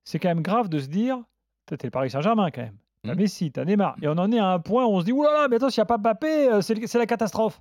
C'est 0.05 0.19
quand 0.19 0.29
même 0.29 0.43
grave 0.43 0.69
de 0.69 0.79
se 0.79 0.87
dire, 0.89 1.19
t'es 1.67 1.77
le 1.83 1.91
Paris 1.91 2.11
Saint-Germain 2.11 2.51
quand 2.51 2.63
même. 2.63 2.77
T'as 3.05 3.15
Hmm. 3.15 3.19
Messi, 3.19 3.53
t'as 3.53 3.65
Neymar. 3.65 3.97
Et 4.03 4.09
on 4.09 4.13
en 4.19 4.31
est 4.33 4.39
à 4.39 4.49
un 4.53 4.59
point 4.59 4.85
où 4.85 4.91
on 4.91 5.01
se 5.01 5.05
dit, 5.05 5.13
oulala, 5.13 5.47
mais 5.49 5.57
attends, 5.57 5.71
s'il 5.71 5.81
n'y 5.81 5.83
a 5.83 5.87
pas 5.87 5.99
Mbappé, 5.99 6.49
euh, 6.51 6.61
c'est 6.61 6.95
la 6.95 7.07
catastrophe. 7.07 7.61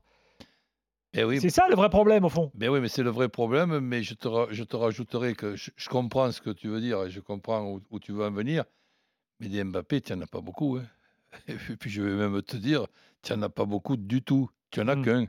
Eh 1.17 1.23
oui, 1.23 1.39
C'est 1.39 1.49
ça 1.49 1.67
le 1.69 1.75
vrai 1.75 1.89
problème, 1.89 2.25
au 2.25 2.29
fond. 2.29 2.51
Ben 2.55 2.69
oui, 2.69 2.81
mais 2.81 2.89
c'est 2.89 3.03
le 3.03 3.09
vrai 3.09 3.29
problème. 3.29 3.79
Mais 3.79 4.03
je 4.03 4.13
te, 4.15 4.27
je 4.51 4.63
te 4.63 4.75
rajouterai 4.75 5.33
que 5.33 5.55
je, 5.55 5.71
je 5.75 5.87
comprends 5.89 6.31
ce 6.31 6.41
que 6.41 6.49
tu 6.49 6.67
veux 6.67 6.81
dire 6.81 7.03
et 7.03 7.09
je 7.09 7.19
comprends 7.21 7.63
où, 7.65 7.81
où 7.89 7.99
tu 7.99 8.11
veux 8.11 8.25
en 8.25 8.31
venir. 8.31 8.65
Mais 9.39 9.47
des 9.47 9.63
Mbappé, 9.63 10.01
tu 10.01 10.13
n'en 10.13 10.21
as 10.23 10.27
pas 10.27 10.41
beaucoup. 10.41 10.77
hein. 10.77 10.85
Et 11.47 11.53
puis, 11.77 11.89
je 11.89 12.01
vais 12.01 12.15
même 12.15 12.41
te 12.41 12.57
dire, 12.57 12.85
tu 13.21 13.33
n'en 13.33 13.43
as 13.43 13.49
pas 13.49 13.65
beaucoup 13.65 13.95
du 13.97 14.21
tout. 14.23 14.49
Tu 14.71 14.79
n'en 14.81 14.87
as 14.89 14.95
Mm. 14.97 15.05
qu'un. 15.05 15.25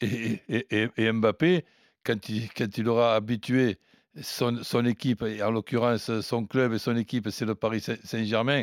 Et, 0.00 0.40
et- 0.48 0.66
et- 0.82 0.88
et 0.98 1.12
Mbappé, 1.12 1.64
quand 2.04 2.28
il, 2.28 2.48
quand 2.52 2.76
il 2.78 2.88
aura 2.88 3.14
habitué 3.16 3.78
son, 4.22 4.62
son 4.62 4.84
équipe, 4.86 5.22
et 5.22 5.42
en 5.42 5.50
l'occurrence 5.50 6.20
son 6.20 6.46
club 6.46 6.72
et 6.72 6.78
son 6.78 6.96
équipe, 6.96 7.28
c'est 7.30 7.44
le 7.44 7.54
Paris 7.54 7.80
Saint- 7.80 7.98
Saint-Germain, 8.04 8.62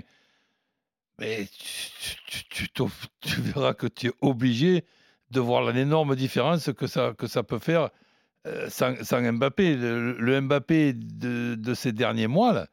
mais 1.20 1.48
tu, 2.28 2.68
tu- 2.74 2.88
tu 3.22 3.42
verras 3.42 3.74
que 3.74 3.88
tu 3.88 4.08
es 4.08 4.12
obligé 4.22 4.86
de 5.30 5.40
voir 5.40 5.72
l'énorme 5.72 6.16
différence 6.16 6.72
que 6.74 6.88
ça, 6.88 7.14
que 7.18 7.28
ça 7.28 7.44
peut 7.44 7.60
faire 7.60 7.90
euh, 8.48 8.70
sans, 8.70 8.96
sans 9.04 9.22
Mbappé. 9.32 9.76
Le, 9.76 10.14
le 10.14 10.42
Mbappé 10.42 10.94
de, 10.94 11.56
de 11.56 11.74
ces 11.74 11.92
derniers 11.92 12.28
mois, 12.28 12.54
là, 12.54 12.68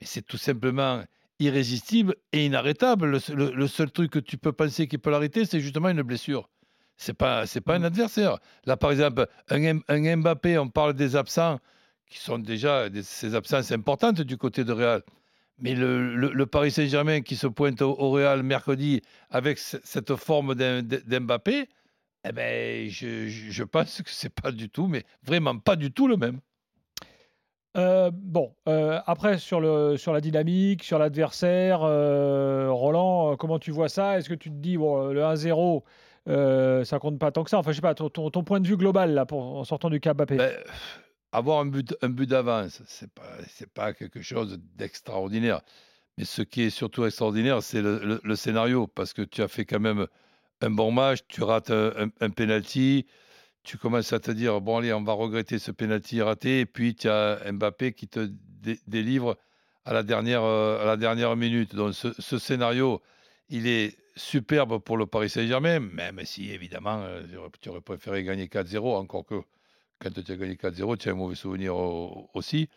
mais 0.00 0.06
c'est 0.06 0.22
tout 0.22 0.36
simplement 0.36 1.02
irrésistible 1.38 2.14
et 2.32 2.44
inarrêtable. 2.46 3.06
Le, 3.06 3.18
le- 3.34 3.50
le 3.52 3.66
seul 3.66 3.90
truc 3.90 4.10
que 4.10 4.18
tu 4.18 4.36
peux 4.36 4.52
penser 4.52 4.88
qui 4.88 4.98
peut 4.98 5.10
l'arrêter, 5.10 5.44
c'est 5.46 5.60
justement 5.60 5.88
une 5.88 6.02
blessure. 6.02 6.48
C'est 6.98 7.14
pas, 7.14 7.46
c'est 7.46 7.60
pas 7.60 7.76
un 7.76 7.82
adversaire. 7.82 8.38
Là, 8.64 8.76
par 8.76 8.90
exemple, 8.90 9.26
un, 9.48 9.80
un 9.88 10.16
Mbappé, 10.16 10.58
on 10.58 10.68
parle 10.68 10.94
des 10.94 11.16
absents 11.16 11.58
qui 12.08 12.18
sont 12.18 12.38
déjà 12.38 12.88
des, 12.88 13.02
ces 13.02 13.34
absences 13.34 13.72
importantes 13.72 14.20
du 14.20 14.36
côté 14.36 14.64
de 14.64 14.72
Real. 14.72 15.02
Mais 15.58 15.74
le, 15.74 16.14
le- 16.14 16.32
le 16.32 16.46
Paris 16.46 16.70
Saint-Germain 16.70 17.22
qui 17.22 17.34
se 17.36 17.46
pointe 17.46 17.80
au, 17.82 17.98
au 17.98 18.10
Real 18.10 18.42
mercredi 18.42 19.00
avec 19.30 19.58
ce- 19.58 19.78
cette 19.84 20.14
forme 20.16 20.54
d'Mbappé, 20.54 21.68
eh 22.28 22.32
ben, 22.32 22.88
je, 22.90 23.26
je- 23.28 23.62
pense 23.64 24.02
que 24.02 24.10
c'est 24.10 24.28
pas 24.34 24.52
du 24.52 24.68
tout, 24.68 24.86
mais 24.86 25.04
vraiment 25.22 25.58
pas 25.58 25.76
du 25.76 25.92
tout 25.92 26.08
le 26.08 26.16
même. 26.16 26.40
Euh, 27.76 28.10
bon, 28.12 28.54
euh, 28.68 29.00
après, 29.06 29.38
sur, 29.38 29.60
le, 29.60 29.96
sur 29.98 30.12
la 30.14 30.20
dynamique, 30.22 30.82
sur 30.82 30.98
l'adversaire, 30.98 31.80
euh, 31.82 32.68
Roland, 32.70 33.36
comment 33.36 33.58
tu 33.58 33.70
vois 33.70 33.88
ça? 33.90 34.18
Est-ce 34.18 34.28
que 34.30 34.34
tu 34.34 34.50
te 34.50 34.54
dis, 34.56 34.78
bon, 34.78 35.08
le 35.08 35.22
1-0, 35.22 35.84
euh, 36.28 36.84
ça 36.84 36.98
compte 36.98 37.18
pas 37.18 37.30
tant 37.32 37.44
que 37.44 37.50
ça? 37.50 37.58
Enfin, 37.58 37.72
je 37.72 37.76
sais 37.76 37.82
pas, 37.82 37.94
ton, 37.94 38.08
ton- 38.08 38.30
ton 38.30 38.42
point 38.44 38.60
de 38.60 38.66
vue 38.66 38.78
global, 38.78 39.12
là, 39.12 39.26
pour, 39.26 39.40
en 39.58 39.64
sortant 39.64 39.90
du 39.90 40.00
cas 40.00 40.14
Mbappé. 40.14 40.36
Ben, 40.36 40.52
avoir 41.32 41.60
un 41.60 41.66
but, 41.66 41.94
un 42.02 42.08
but 42.08 42.28
d'avance, 42.28 42.82
c'est 42.86 43.10
pas, 43.12 43.36
c'est 43.48 43.72
pas 43.72 43.92
quelque 43.92 44.22
chose 44.22 44.58
d'extraordinaire. 44.76 45.60
Mais 46.18 46.24
ce 46.24 46.42
qui 46.42 46.62
est 46.62 46.70
surtout 46.70 47.04
extraordinaire, 47.04 47.62
c'est 47.62 47.82
le, 47.82 48.36
scénario, 48.36 48.86
parce 48.86 49.12
que 49.12 49.22
tu 49.22 49.42
as 49.42 49.48
fait 49.48 49.66
quand 49.66 49.80
même 49.80 50.06
un 50.62 50.70
bon 50.70 50.90
match, 50.90 51.20
tu 51.28 51.42
rates 51.42 51.70
un, 51.70 52.10
un, 52.20 52.30
penalty, 52.30 53.06
tu 53.64 53.76
commences 53.76 54.12
à 54.12 54.20
te 54.20 54.30
dire 54.30 54.60
bon 54.60 54.78
allez, 54.78 54.92
on 54.94 55.02
va 55.02 55.12
regretter 55.12 55.58
ce 55.58 55.70
penalty 55.72 56.22
raté, 56.22 56.60
et 56.60 56.66
puis 56.66 56.94
tu 56.94 57.08
as 57.08 57.40
Mbappé 57.52 57.92
qui 57.92 58.08
te 58.08 58.20
dé- 58.62 58.80
délivre 58.86 59.36
à 59.84 59.92
la 59.92 60.02
dernière, 60.02 60.42
euh, 60.42 60.82
à 60.82 60.86
la 60.86 60.96
dernière 60.96 61.36
minute. 61.36 61.74
Donc 61.74 61.94
ce, 61.94 62.08
ce 62.18 62.38
scénario, 62.38 63.02
il 63.50 63.66
est 63.66 63.96
superbe 64.16 64.78
pour 64.78 64.96
le 64.96 65.06
Paris 65.06 65.28
Saint-Germain, 65.28 65.80
même 65.80 66.20
si 66.24 66.50
évidemment 66.50 67.02
euh, 67.02 67.22
tu 67.60 67.68
aurais 67.68 67.82
préféré 67.82 68.24
gagner 68.24 68.46
4-0, 68.46 68.96
encore 68.96 69.26
que 69.26 69.42
quand 70.00 70.10
tu 70.12 70.32
as 70.32 70.36
gagné 70.36 70.56
4-0, 70.56 70.96
tu 70.96 71.08
as 71.08 71.12
un 71.12 71.14
mauvais 71.14 71.34
souvenir 71.34 71.74
au- 71.76 72.28
aussi. 72.34 72.68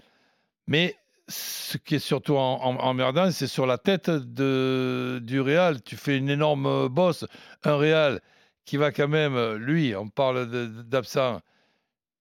Mais 0.68 0.96
ce 1.28 1.78
qui 1.78 1.96
est 1.96 2.00
surtout 2.00 2.36
en- 2.38 2.62
en- 2.64 2.78
emmerdant, 2.78 3.30
c'est 3.32 3.48
sur 3.48 3.66
la 3.66 3.78
tête 3.78 4.10
de, 4.10 5.20
du 5.24 5.40
Real. 5.42 5.82
Tu 5.84 5.96
fais 5.96 6.18
une 6.18 6.30
énorme 6.30 6.88
bosse. 6.88 7.26
Un 7.64 7.76
Real 7.76 8.22
qui 8.66 8.78
va 8.78 8.92
quand 8.92 9.08
même, 9.08 9.56
lui, 9.56 9.96
on 9.96 10.10
parle 10.10 10.48
d'absent, 10.86 11.42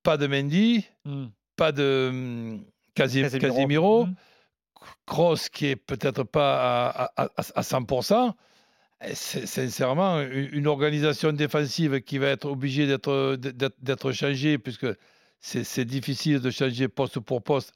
pas 0.02 0.16
de 0.16 0.26
Mendy, 0.26 0.86
Hmm. 1.04 1.26
pas 1.56 1.72
de 1.72 2.08
hum, 2.10 2.64
Casi- 2.94 3.22
Casemiro. 3.22 3.40
Casemiro, 3.54 4.06
Hmm. 4.06 4.14
Qui 5.52 5.66
est 5.66 5.76
peut-être 5.76 6.22
pas 6.22 6.88
à, 6.90 7.04
à- 7.16 7.24
à- 7.36 7.44
à 7.56 7.62
100%. 7.62 8.34
Et 9.04 9.14
c'est- 9.14 9.46
Sincèrement, 9.46 10.20
une, 10.20 10.66
organisation 10.66 11.32
défensive 11.32 12.00
qui 12.00 12.18
va 12.18 12.28
être 12.28 12.46
obligée 12.46 12.86
d'être 12.86 14.12
changée, 14.12 14.58
puisque 14.58 14.86
c'est 15.40 15.84
difficile 15.84 16.40
de 16.40 16.50
changer 16.50 16.88
poste 16.88 17.20
pour 17.20 17.42
poste. 17.42 17.72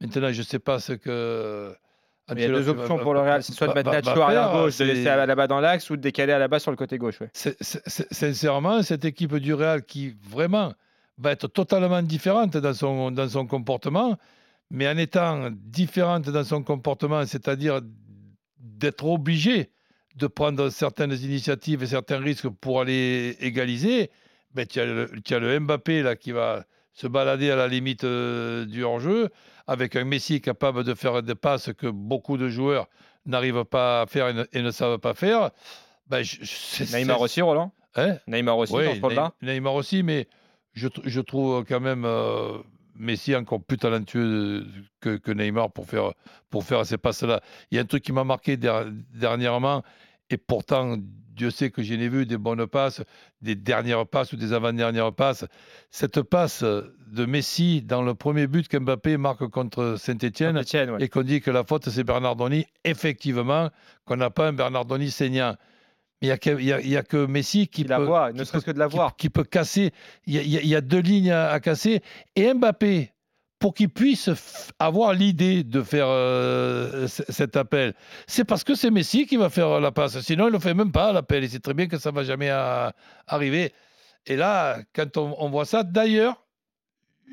Maintenant, 0.00 0.32
je 0.32 0.38
ne 0.38 0.44
sais 0.44 0.58
pas 0.58 0.80
ce 0.80 0.92
que. 0.92 1.74
Il 2.32 2.40
y 2.40 2.44
a 2.44 2.48
deux 2.48 2.68
options 2.68 2.98
pour 2.98 3.12
le 3.12 3.20
Real, 3.20 3.42
c'est 3.42 3.52
soit 3.52 3.68
de 3.68 3.72
mettre 3.72 3.90
Nacho 3.90 4.20
arrière 4.20 4.52
gauche, 4.52 4.78
de 4.78 4.84
laisser 4.84 5.08
à 5.08 5.26
la 5.26 5.34
bas 5.34 5.48
dans 5.48 5.58
l'axe 5.58 5.90
ou 5.90 5.96
de 5.96 6.00
décaler 6.00 6.32
à 6.32 6.38
la 6.38 6.46
bas 6.46 6.60
sur 6.60 6.70
le 6.70 6.76
côté 6.76 6.96
gauche. 6.96 7.20
ouais. 7.20 7.30
sincèrement, 7.32 8.82
cette 8.82 9.04
équipe 9.04 9.34
du 9.36 9.52
Real 9.52 9.82
qui 9.82 10.14
vraiment 10.22 10.72
va 11.18 11.32
être 11.32 11.48
totalement 11.48 12.02
différente 12.02 12.56
dans 12.56 12.72
son, 12.72 13.10
dans 13.10 13.28
son 13.28 13.46
comportement, 13.46 14.16
mais 14.70 14.88
en 14.88 14.96
étant 14.96 15.50
différente 15.52 16.30
dans 16.30 16.44
son 16.44 16.62
comportement, 16.62 17.26
c'est-à-dire 17.26 17.80
d'être 18.58 19.04
obligé 19.06 19.70
de 20.16 20.26
prendre 20.26 20.68
certaines 20.70 21.12
initiatives 21.12 21.82
et 21.82 21.86
certains 21.86 22.18
risques 22.18 22.48
pour 22.48 22.80
aller 22.80 23.36
égaliser, 23.40 24.10
ben, 24.54 24.66
tu, 24.66 24.80
as 24.80 24.86
le, 24.86 25.10
tu 25.24 25.34
as 25.34 25.38
le 25.38 25.58
Mbappé 25.60 26.02
là, 26.02 26.16
qui 26.16 26.32
va 26.32 26.64
se 26.92 27.06
balader 27.06 27.50
à 27.50 27.56
la 27.56 27.68
limite 27.68 28.04
euh, 28.04 28.64
du 28.66 28.82
hors-jeu, 28.82 29.28
avec 29.66 29.94
un 29.96 30.04
Messi 30.04 30.40
capable 30.40 30.82
de 30.84 30.94
faire 30.94 31.22
des 31.22 31.34
passes 31.36 31.70
que 31.78 31.86
beaucoup 31.86 32.36
de 32.36 32.48
joueurs 32.48 32.88
n'arrivent 33.26 33.64
pas 33.64 34.02
à 34.02 34.06
faire 34.06 34.28
et 34.28 34.34
ne, 34.34 34.44
et 34.52 34.62
ne 34.62 34.70
savent 34.70 34.98
pas 34.98 35.14
faire. 35.14 35.50
Ben, 36.08 36.22
je- 36.22 36.38
je- 36.42 36.96
Neymar 36.96 37.20
aussi, 37.20 37.40
Roland? 37.40 37.72
Hein? 37.94 38.16
Neymar 38.26 38.58
aussi 38.58 38.72
oui, 38.74 39.00
Neymar 39.42 39.74
aussi, 39.74 40.02
mais 40.02 40.26
je, 40.74 40.88
je 41.04 41.20
trouve 41.20 41.64
quand 41.64 41.80
même 41.80 42.04
euh, 42.04 42.58
Messi 42.94 43.34
encore 43.34 43.62
plus 43.62 43.78
talentueux 43.78 44.66
que, 45.00 45.16
que 45.16 45.32
Neymar 45.32 45.72
pour 45.72 45.86
faire, 45.86 46.12
pour 46.50 46.64
faire 46.64 46.84
ces 46.84 46.98
passes-là. 46.98 47.40
Il 47.70 47.76
y 47.76 47.78
a 47.78 47.82
un 47.82 47.86
truc 47.86 48.02
qui 48.02 48.12
m'a 48.12 48.24
marqué 48.24 48.56
der- 48.56 48.86
dernièrement, 49.14 49.82
et 50.28 50.36
pourtant, 50.36 50.96
Dieu 50.98 51.50
sait 51.50 51.70
que 51.70 51.82
je 51.82 51.94
n'ai 51.94 52.08
vu 52.08 52.26
des 52.26 52.36
bonnes 52.36 52.66
passes, 52.66 53.02
des 53.40 53.54
dernières 53.54 54.06
passes 54.06 54.32
ou 54.32 54.36
des 54.36 54.52
avant-dernières 54.52 55.12
passes. 55.12 55.46
Cette 55.90 56.22
passe 56.22 56.62
de 56.62 57.24
Messi 57.24 57.82
dans 57.82 58.02
le 58.02 58.14
premier 58.14 58.46
but 58.46 58.68
qu'Mbappé 58.68 59.16
marque 59.16 59.46
contre 59.48 59.96
Saint-Etienne, 59.98 60.56
ouais. 60.56 61.02
et 61.02 61.08
qu'on 61.08 61.22
dit 61.22 61.40
que 61.40 61.50
la 61.50 61.64
faute, 61.64 61.88
c'est 61.88 62.04
Bernardoni, 62.04 62.66
effectivement, 62.84 63.70
qu'on 64.04 64.16
n'a 64.16 64.30
pas 64.30 64.48
un 64.48 64.52
Bernardoni 64.52 65.10
saignant. 65.10 65.56
Il 66.22 66.26
n'y 66.26 66.32
a, 66.32 66.38
que- 66.38 66.50
a- 66.96 67.22
a 67.22 67.26
Messi 67.26 67.66
qui 67.68 67.84
la 67.84 67.96
peut, 67.96 68.04
voit, 68.04 68.32
ne 68.32 68.44
serait-ce 68.44 68.64
que 68.66 68.70
de 68.72 68.78
la 68.78 68.88
qui- 68.88 68.96
voir. 68.96 69.16
qui 69.16 69.30
peut 69.30 69.44
casser. 69.44 69.92
Il 70.26 70.34
y, 70.34 70.38
a- 70.56 70.60
y 70.62 70.74
y 70.76 70.82
deux 70.82 71.00
lignes 71.00 71.30
à, 71.30 71.48
à 71.50 71.60
casser. 71.60 72.02
Et 72.36 72.52
Mbappé, 72.52 73.12
pour 73.58 73.72
qu'il 73.74 73.88
puisse 73.88 74.28
avoir 74.78 75.12
l'idée 75.14 75.64
de 75.64 75.82
faire 75.82 76.06
euh, 76.08 77.06
cet 77.08 77.56
appel, 77.56 77.94
c'est 78.26 78.44
parce 78.44 78.64
que 78.64 78.74
c'est 78.74 78.90
Messi 78.90 79.26
qui 79.26 79.36
va 79.36 79.48
faire 79.50 79.80
la 79.80 79.92
passe. 79.92 80.20
Sinon, 80.20 80.44
il 80.44 80.48
ne 80.48 80.52
le 80.52 80.58
fait 80.58 80.74
même 80.74 80.92
pas, 80.92 81.12
l'appel. 81.12 81.44
Il 81.44 81.50
sait 81.50 81.58
très 81.58 81.74
bien 81.74 81.86
que 81.86 81.98
ça 81.98 82.10
ne 82.10 82.16
va 82.16 82.22
jamais 82.24 82.50
à- 82.50 82.94
arriver. 83.26 83.72
Et 84.26 84.36
là, 84.36 84.78
quand 84.94 85.16
on, 85.16 85.34
on 85.38 85.48
voit 85.48 85.64
ça, 85.64 85.82
d'ailleurs, 85.84 86.44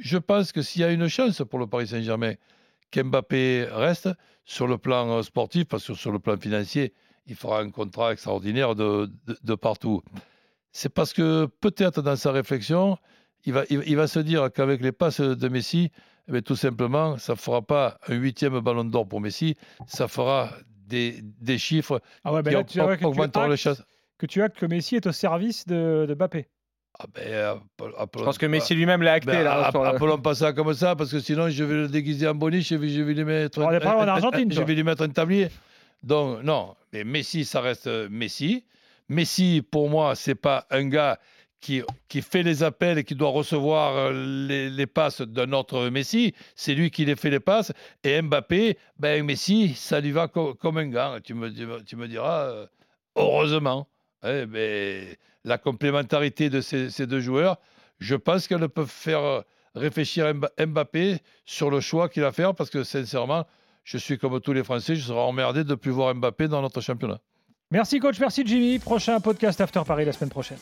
je 0.02 0.18
pense 0.18 0.52
que 0.54 0.62
s'il 0.62 0.82
y 0.82 0.86
a 0.86 0.92
une 0.92 1.08
chance 1.10 1.42
pour 1.50 1.60
le 1.60 1.68
Paris 1.68 1.88
Saint-Germain 1.88 2.36
qu'Mbappé 2.92 3.68
reste 3.70 4.10
sur 4.46 4.68
le 4.68 4.78
plan 4.78 5.10
euh, 5.18 5.24
sportif, 5.24 5.66
parce 5.66 5.86
que 5.86 5.94
sur 5.94 6.12
le 6.14 6.20
plan 6.20 6.38
financier, 6.38 6.94
il 7.28 7.36
fera 7.36 7.60
un 7.62 7.70
contrat 7.70 8.14
extraordinaire 8.14 8.76
de, 8.76 9.10
de- 9.28 9.38
de 9.44 9.56
partout. 9.56 10.02
C'est 10.72 10.90
parce 10.90 11.14
que 11.14 11.48
peut-être 11.62 12.02
dans 12.02 12.16
sa 12.16 12.32
réflexion, 12.32 12.98
il 13.46 13.54
va, 13.54 13.64
il, 13.70 13.82
il 13.86 13.96
va 13.96 14.08
se 14.08 14.20
dire 14.20 14.50
qu'avec 14.54 14.82
les 14.82 14.92
passes 14.92 15.22
de 15.22 15.48
Messi, 15.50 15.92
eh 16.28 16.32
bien, 16.32 16.42
tout 16.42 16.56
simplement, 16.56 17.18
ça 17.18 17.34
ne 17.34 17.38
fera 17.38 17.62
pas 17.62 17.98
un 18.08 18.16
huitième 18.16 18.60
ballon 18.60 18.84
d'or 18.84 19.08
pour 19.08 19.22
Messi, 19.22 19.56
ça 19.88 20.08
fera 20.08 20.52
des, 20.88 21.20
des 21.22 21.58
chiffres 21.58 22.02
Ah 22.24 22.34
ouais, 22.34 22.42
ben 22.44 22.52
qui 22.66 22.78
là, 22.78 22.94
tu, 22.96 23.00
tu 23.00 23.06
augmenteront 23.06 23.48
les 23.48 23.54
actes, 23.54 23.62
chances. 23.64 23.84
que 24.18 24.26
tu 24.26 24.42
actes 24.42 24.58
que 24.58 24.66
Messi 24.66 24.96
est 24.98 25.06
au 25.08 25.12
service 25.12 25.66
de, 25.66 26.06
de 26.08 26.14
Mbappé. 26.14 26.48
Ah 27.00 27.06
ben, 27.14 27.60
Je 28.18 28.24
pense 28.24 28.38
que 28.40 28.46
Messi 28.48 28.74
lui-même 28.74 29.02
l'a 29.04 29.14
acté. 29.14 29.32
Ben, 29.32 29.44
là, 29.44 29.70
le- 29.74 29.80
Appelons 29.86 30.18
pas 30.18 30.34
ça 30.36 30.52
comme 30.54 30.74
ça, 30.74 30.96
parce 30.96 31.12
que 31.12 31.20
sinon 31.20 31.48
je 31.50 31.64
vais 31.64 31.76
le 31.76 31.88
déguiser 31.88 32.28
en 32.28 32.34
boniche, 32.36 32.70
je 32.70 32.76
vais, 32.76 32.90
je 32.90 33.02
vais 33.02 33.14
lui 33.14 33.24
mettre. 33.24 33.60
On 33.62 33.72
est 33.72 33.80
pas 33.80 33.96
en 33.98 34.08
Argentine, 34.08 34.50
Je 34.52 34.56
toi. 34.56 34.66
vais 34.66 34.74
lui 34.76 34.84
mettre 34.84 35.04
un 35.04 35.10
tablier. 35.10 35.50
Donc, 36.04 36.44
non, 36.44 36.76
mais 36.94 37.04
Messi, 37.04 37.46
ça 37.46 37.62
reste 37.62 37.88
euh, 37.88 38.08
Messi. 38.10 38.66
Messi, 39.10 39.66
pour 39.70 39.90
moi, 39.90 40.16
c'est 40.16 40.36
pas 40.36 40.66
un 40.70 40.88
gars 40.88 41.20
qui, 41.60 41.82
qui 42.08 42.22
fait 42.22 42.44
les 42.44 42.64
appels 42.64 42.98
et 43.00 43.04
qui 43.04 43.16
doit 43.16 43.30
recevoir 43.30 43.96
euh, 43.98 44.68
les, 44.70 44.86
passes 44.88 45.22
d'un 45.22 45.52
autre 45.54 45.90
Messi. 45.90 46.34
C'est 46.56 46.76
lui 46.76 46.92
qui 46.92 47.06
les 47.06 47.16
fait 47.16 47.30
les 47.30 47.40
passes. 47.40 47.72
Et 48.04 48.22
Mbappé, 48.22 48.78
ben 49.00 49.26
Messi, 49.26 49.74
ça 49.76 50.00
lui 50.00 50.12
va 50.12 50.28
co- 50.28 50.54
comme 50.54 50.78
un 50.78 50.88
gant. 50.88 51.18
Tu 51.24 51.34
me, 51.34 51.50
tu 51.84 51.96
me- 51.96 52.08
diras, 52.08 52.44
euh, 52.46 52.68
heureusement. 53.16 53.88
Eh 54.24 54.46
ben, 54.46 55.16
la 55.44 55.58
complémentarité 55.58 56.50
de 56.50 56.62
ces, 56.62 56.90
ces 56.90 57.08
deux 57.08 57.22
joueurs, 57.22 57.58
je 58.00 58.16
pense 58.16 58.48
qu'elle 58.48 58.68
peut 58.70 58.86
faire 58.86 59.44
réfléchir 59.76 60.26
Mba- 60.34 60.66
Mbappé 60.66 61.20
sur 61.46 61.70
le 61.70 61.80
choix 61.80 62.10
qu'il 62.10 62.24
va 62.24 62.32
faire 62.32 62.54
parce 62.56 62.70
que 62.70 62.84
sincèrement, 62.84 63.46
je 63.88 63.98
suis 63.98 64.18
comme 64.18 64.40
tous 64.42 64.52
les 64.52 64.66
Français, 64.66 64.96
je 64.98 65.02
serai 65.08 65.20
emmerdé 65.20 65.64
de 65.64 65.70
ne 65.70 65.76
plus 65.76 65.92
voir 65.92 66.14
Mbappé 66.14 66.50
dans 66.50 66.62
notre 66.62 66.82
championnat. 66.82 67.20
Merci 67.72 68.00
coach, 68.00 68.20
merci 68.20 68.44
Jimmy. 68.46 68.80
Prochain 68.80 69.20
podcast 69.22 69.62
After 69.62 69.82
Paris 69.86 70.04
la 70.04 70.12
semaine 70.12 70.30
prochaine. 70.30 70.58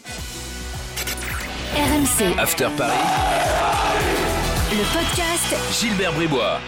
RMC, 1.76 2.38
After 2.40 2.68
Paris, 2.78 2.94
le 4.72 4.94
podcast 4.94 5.82
Gilbert 5.82 6.14
Bribois. 6.14 6.60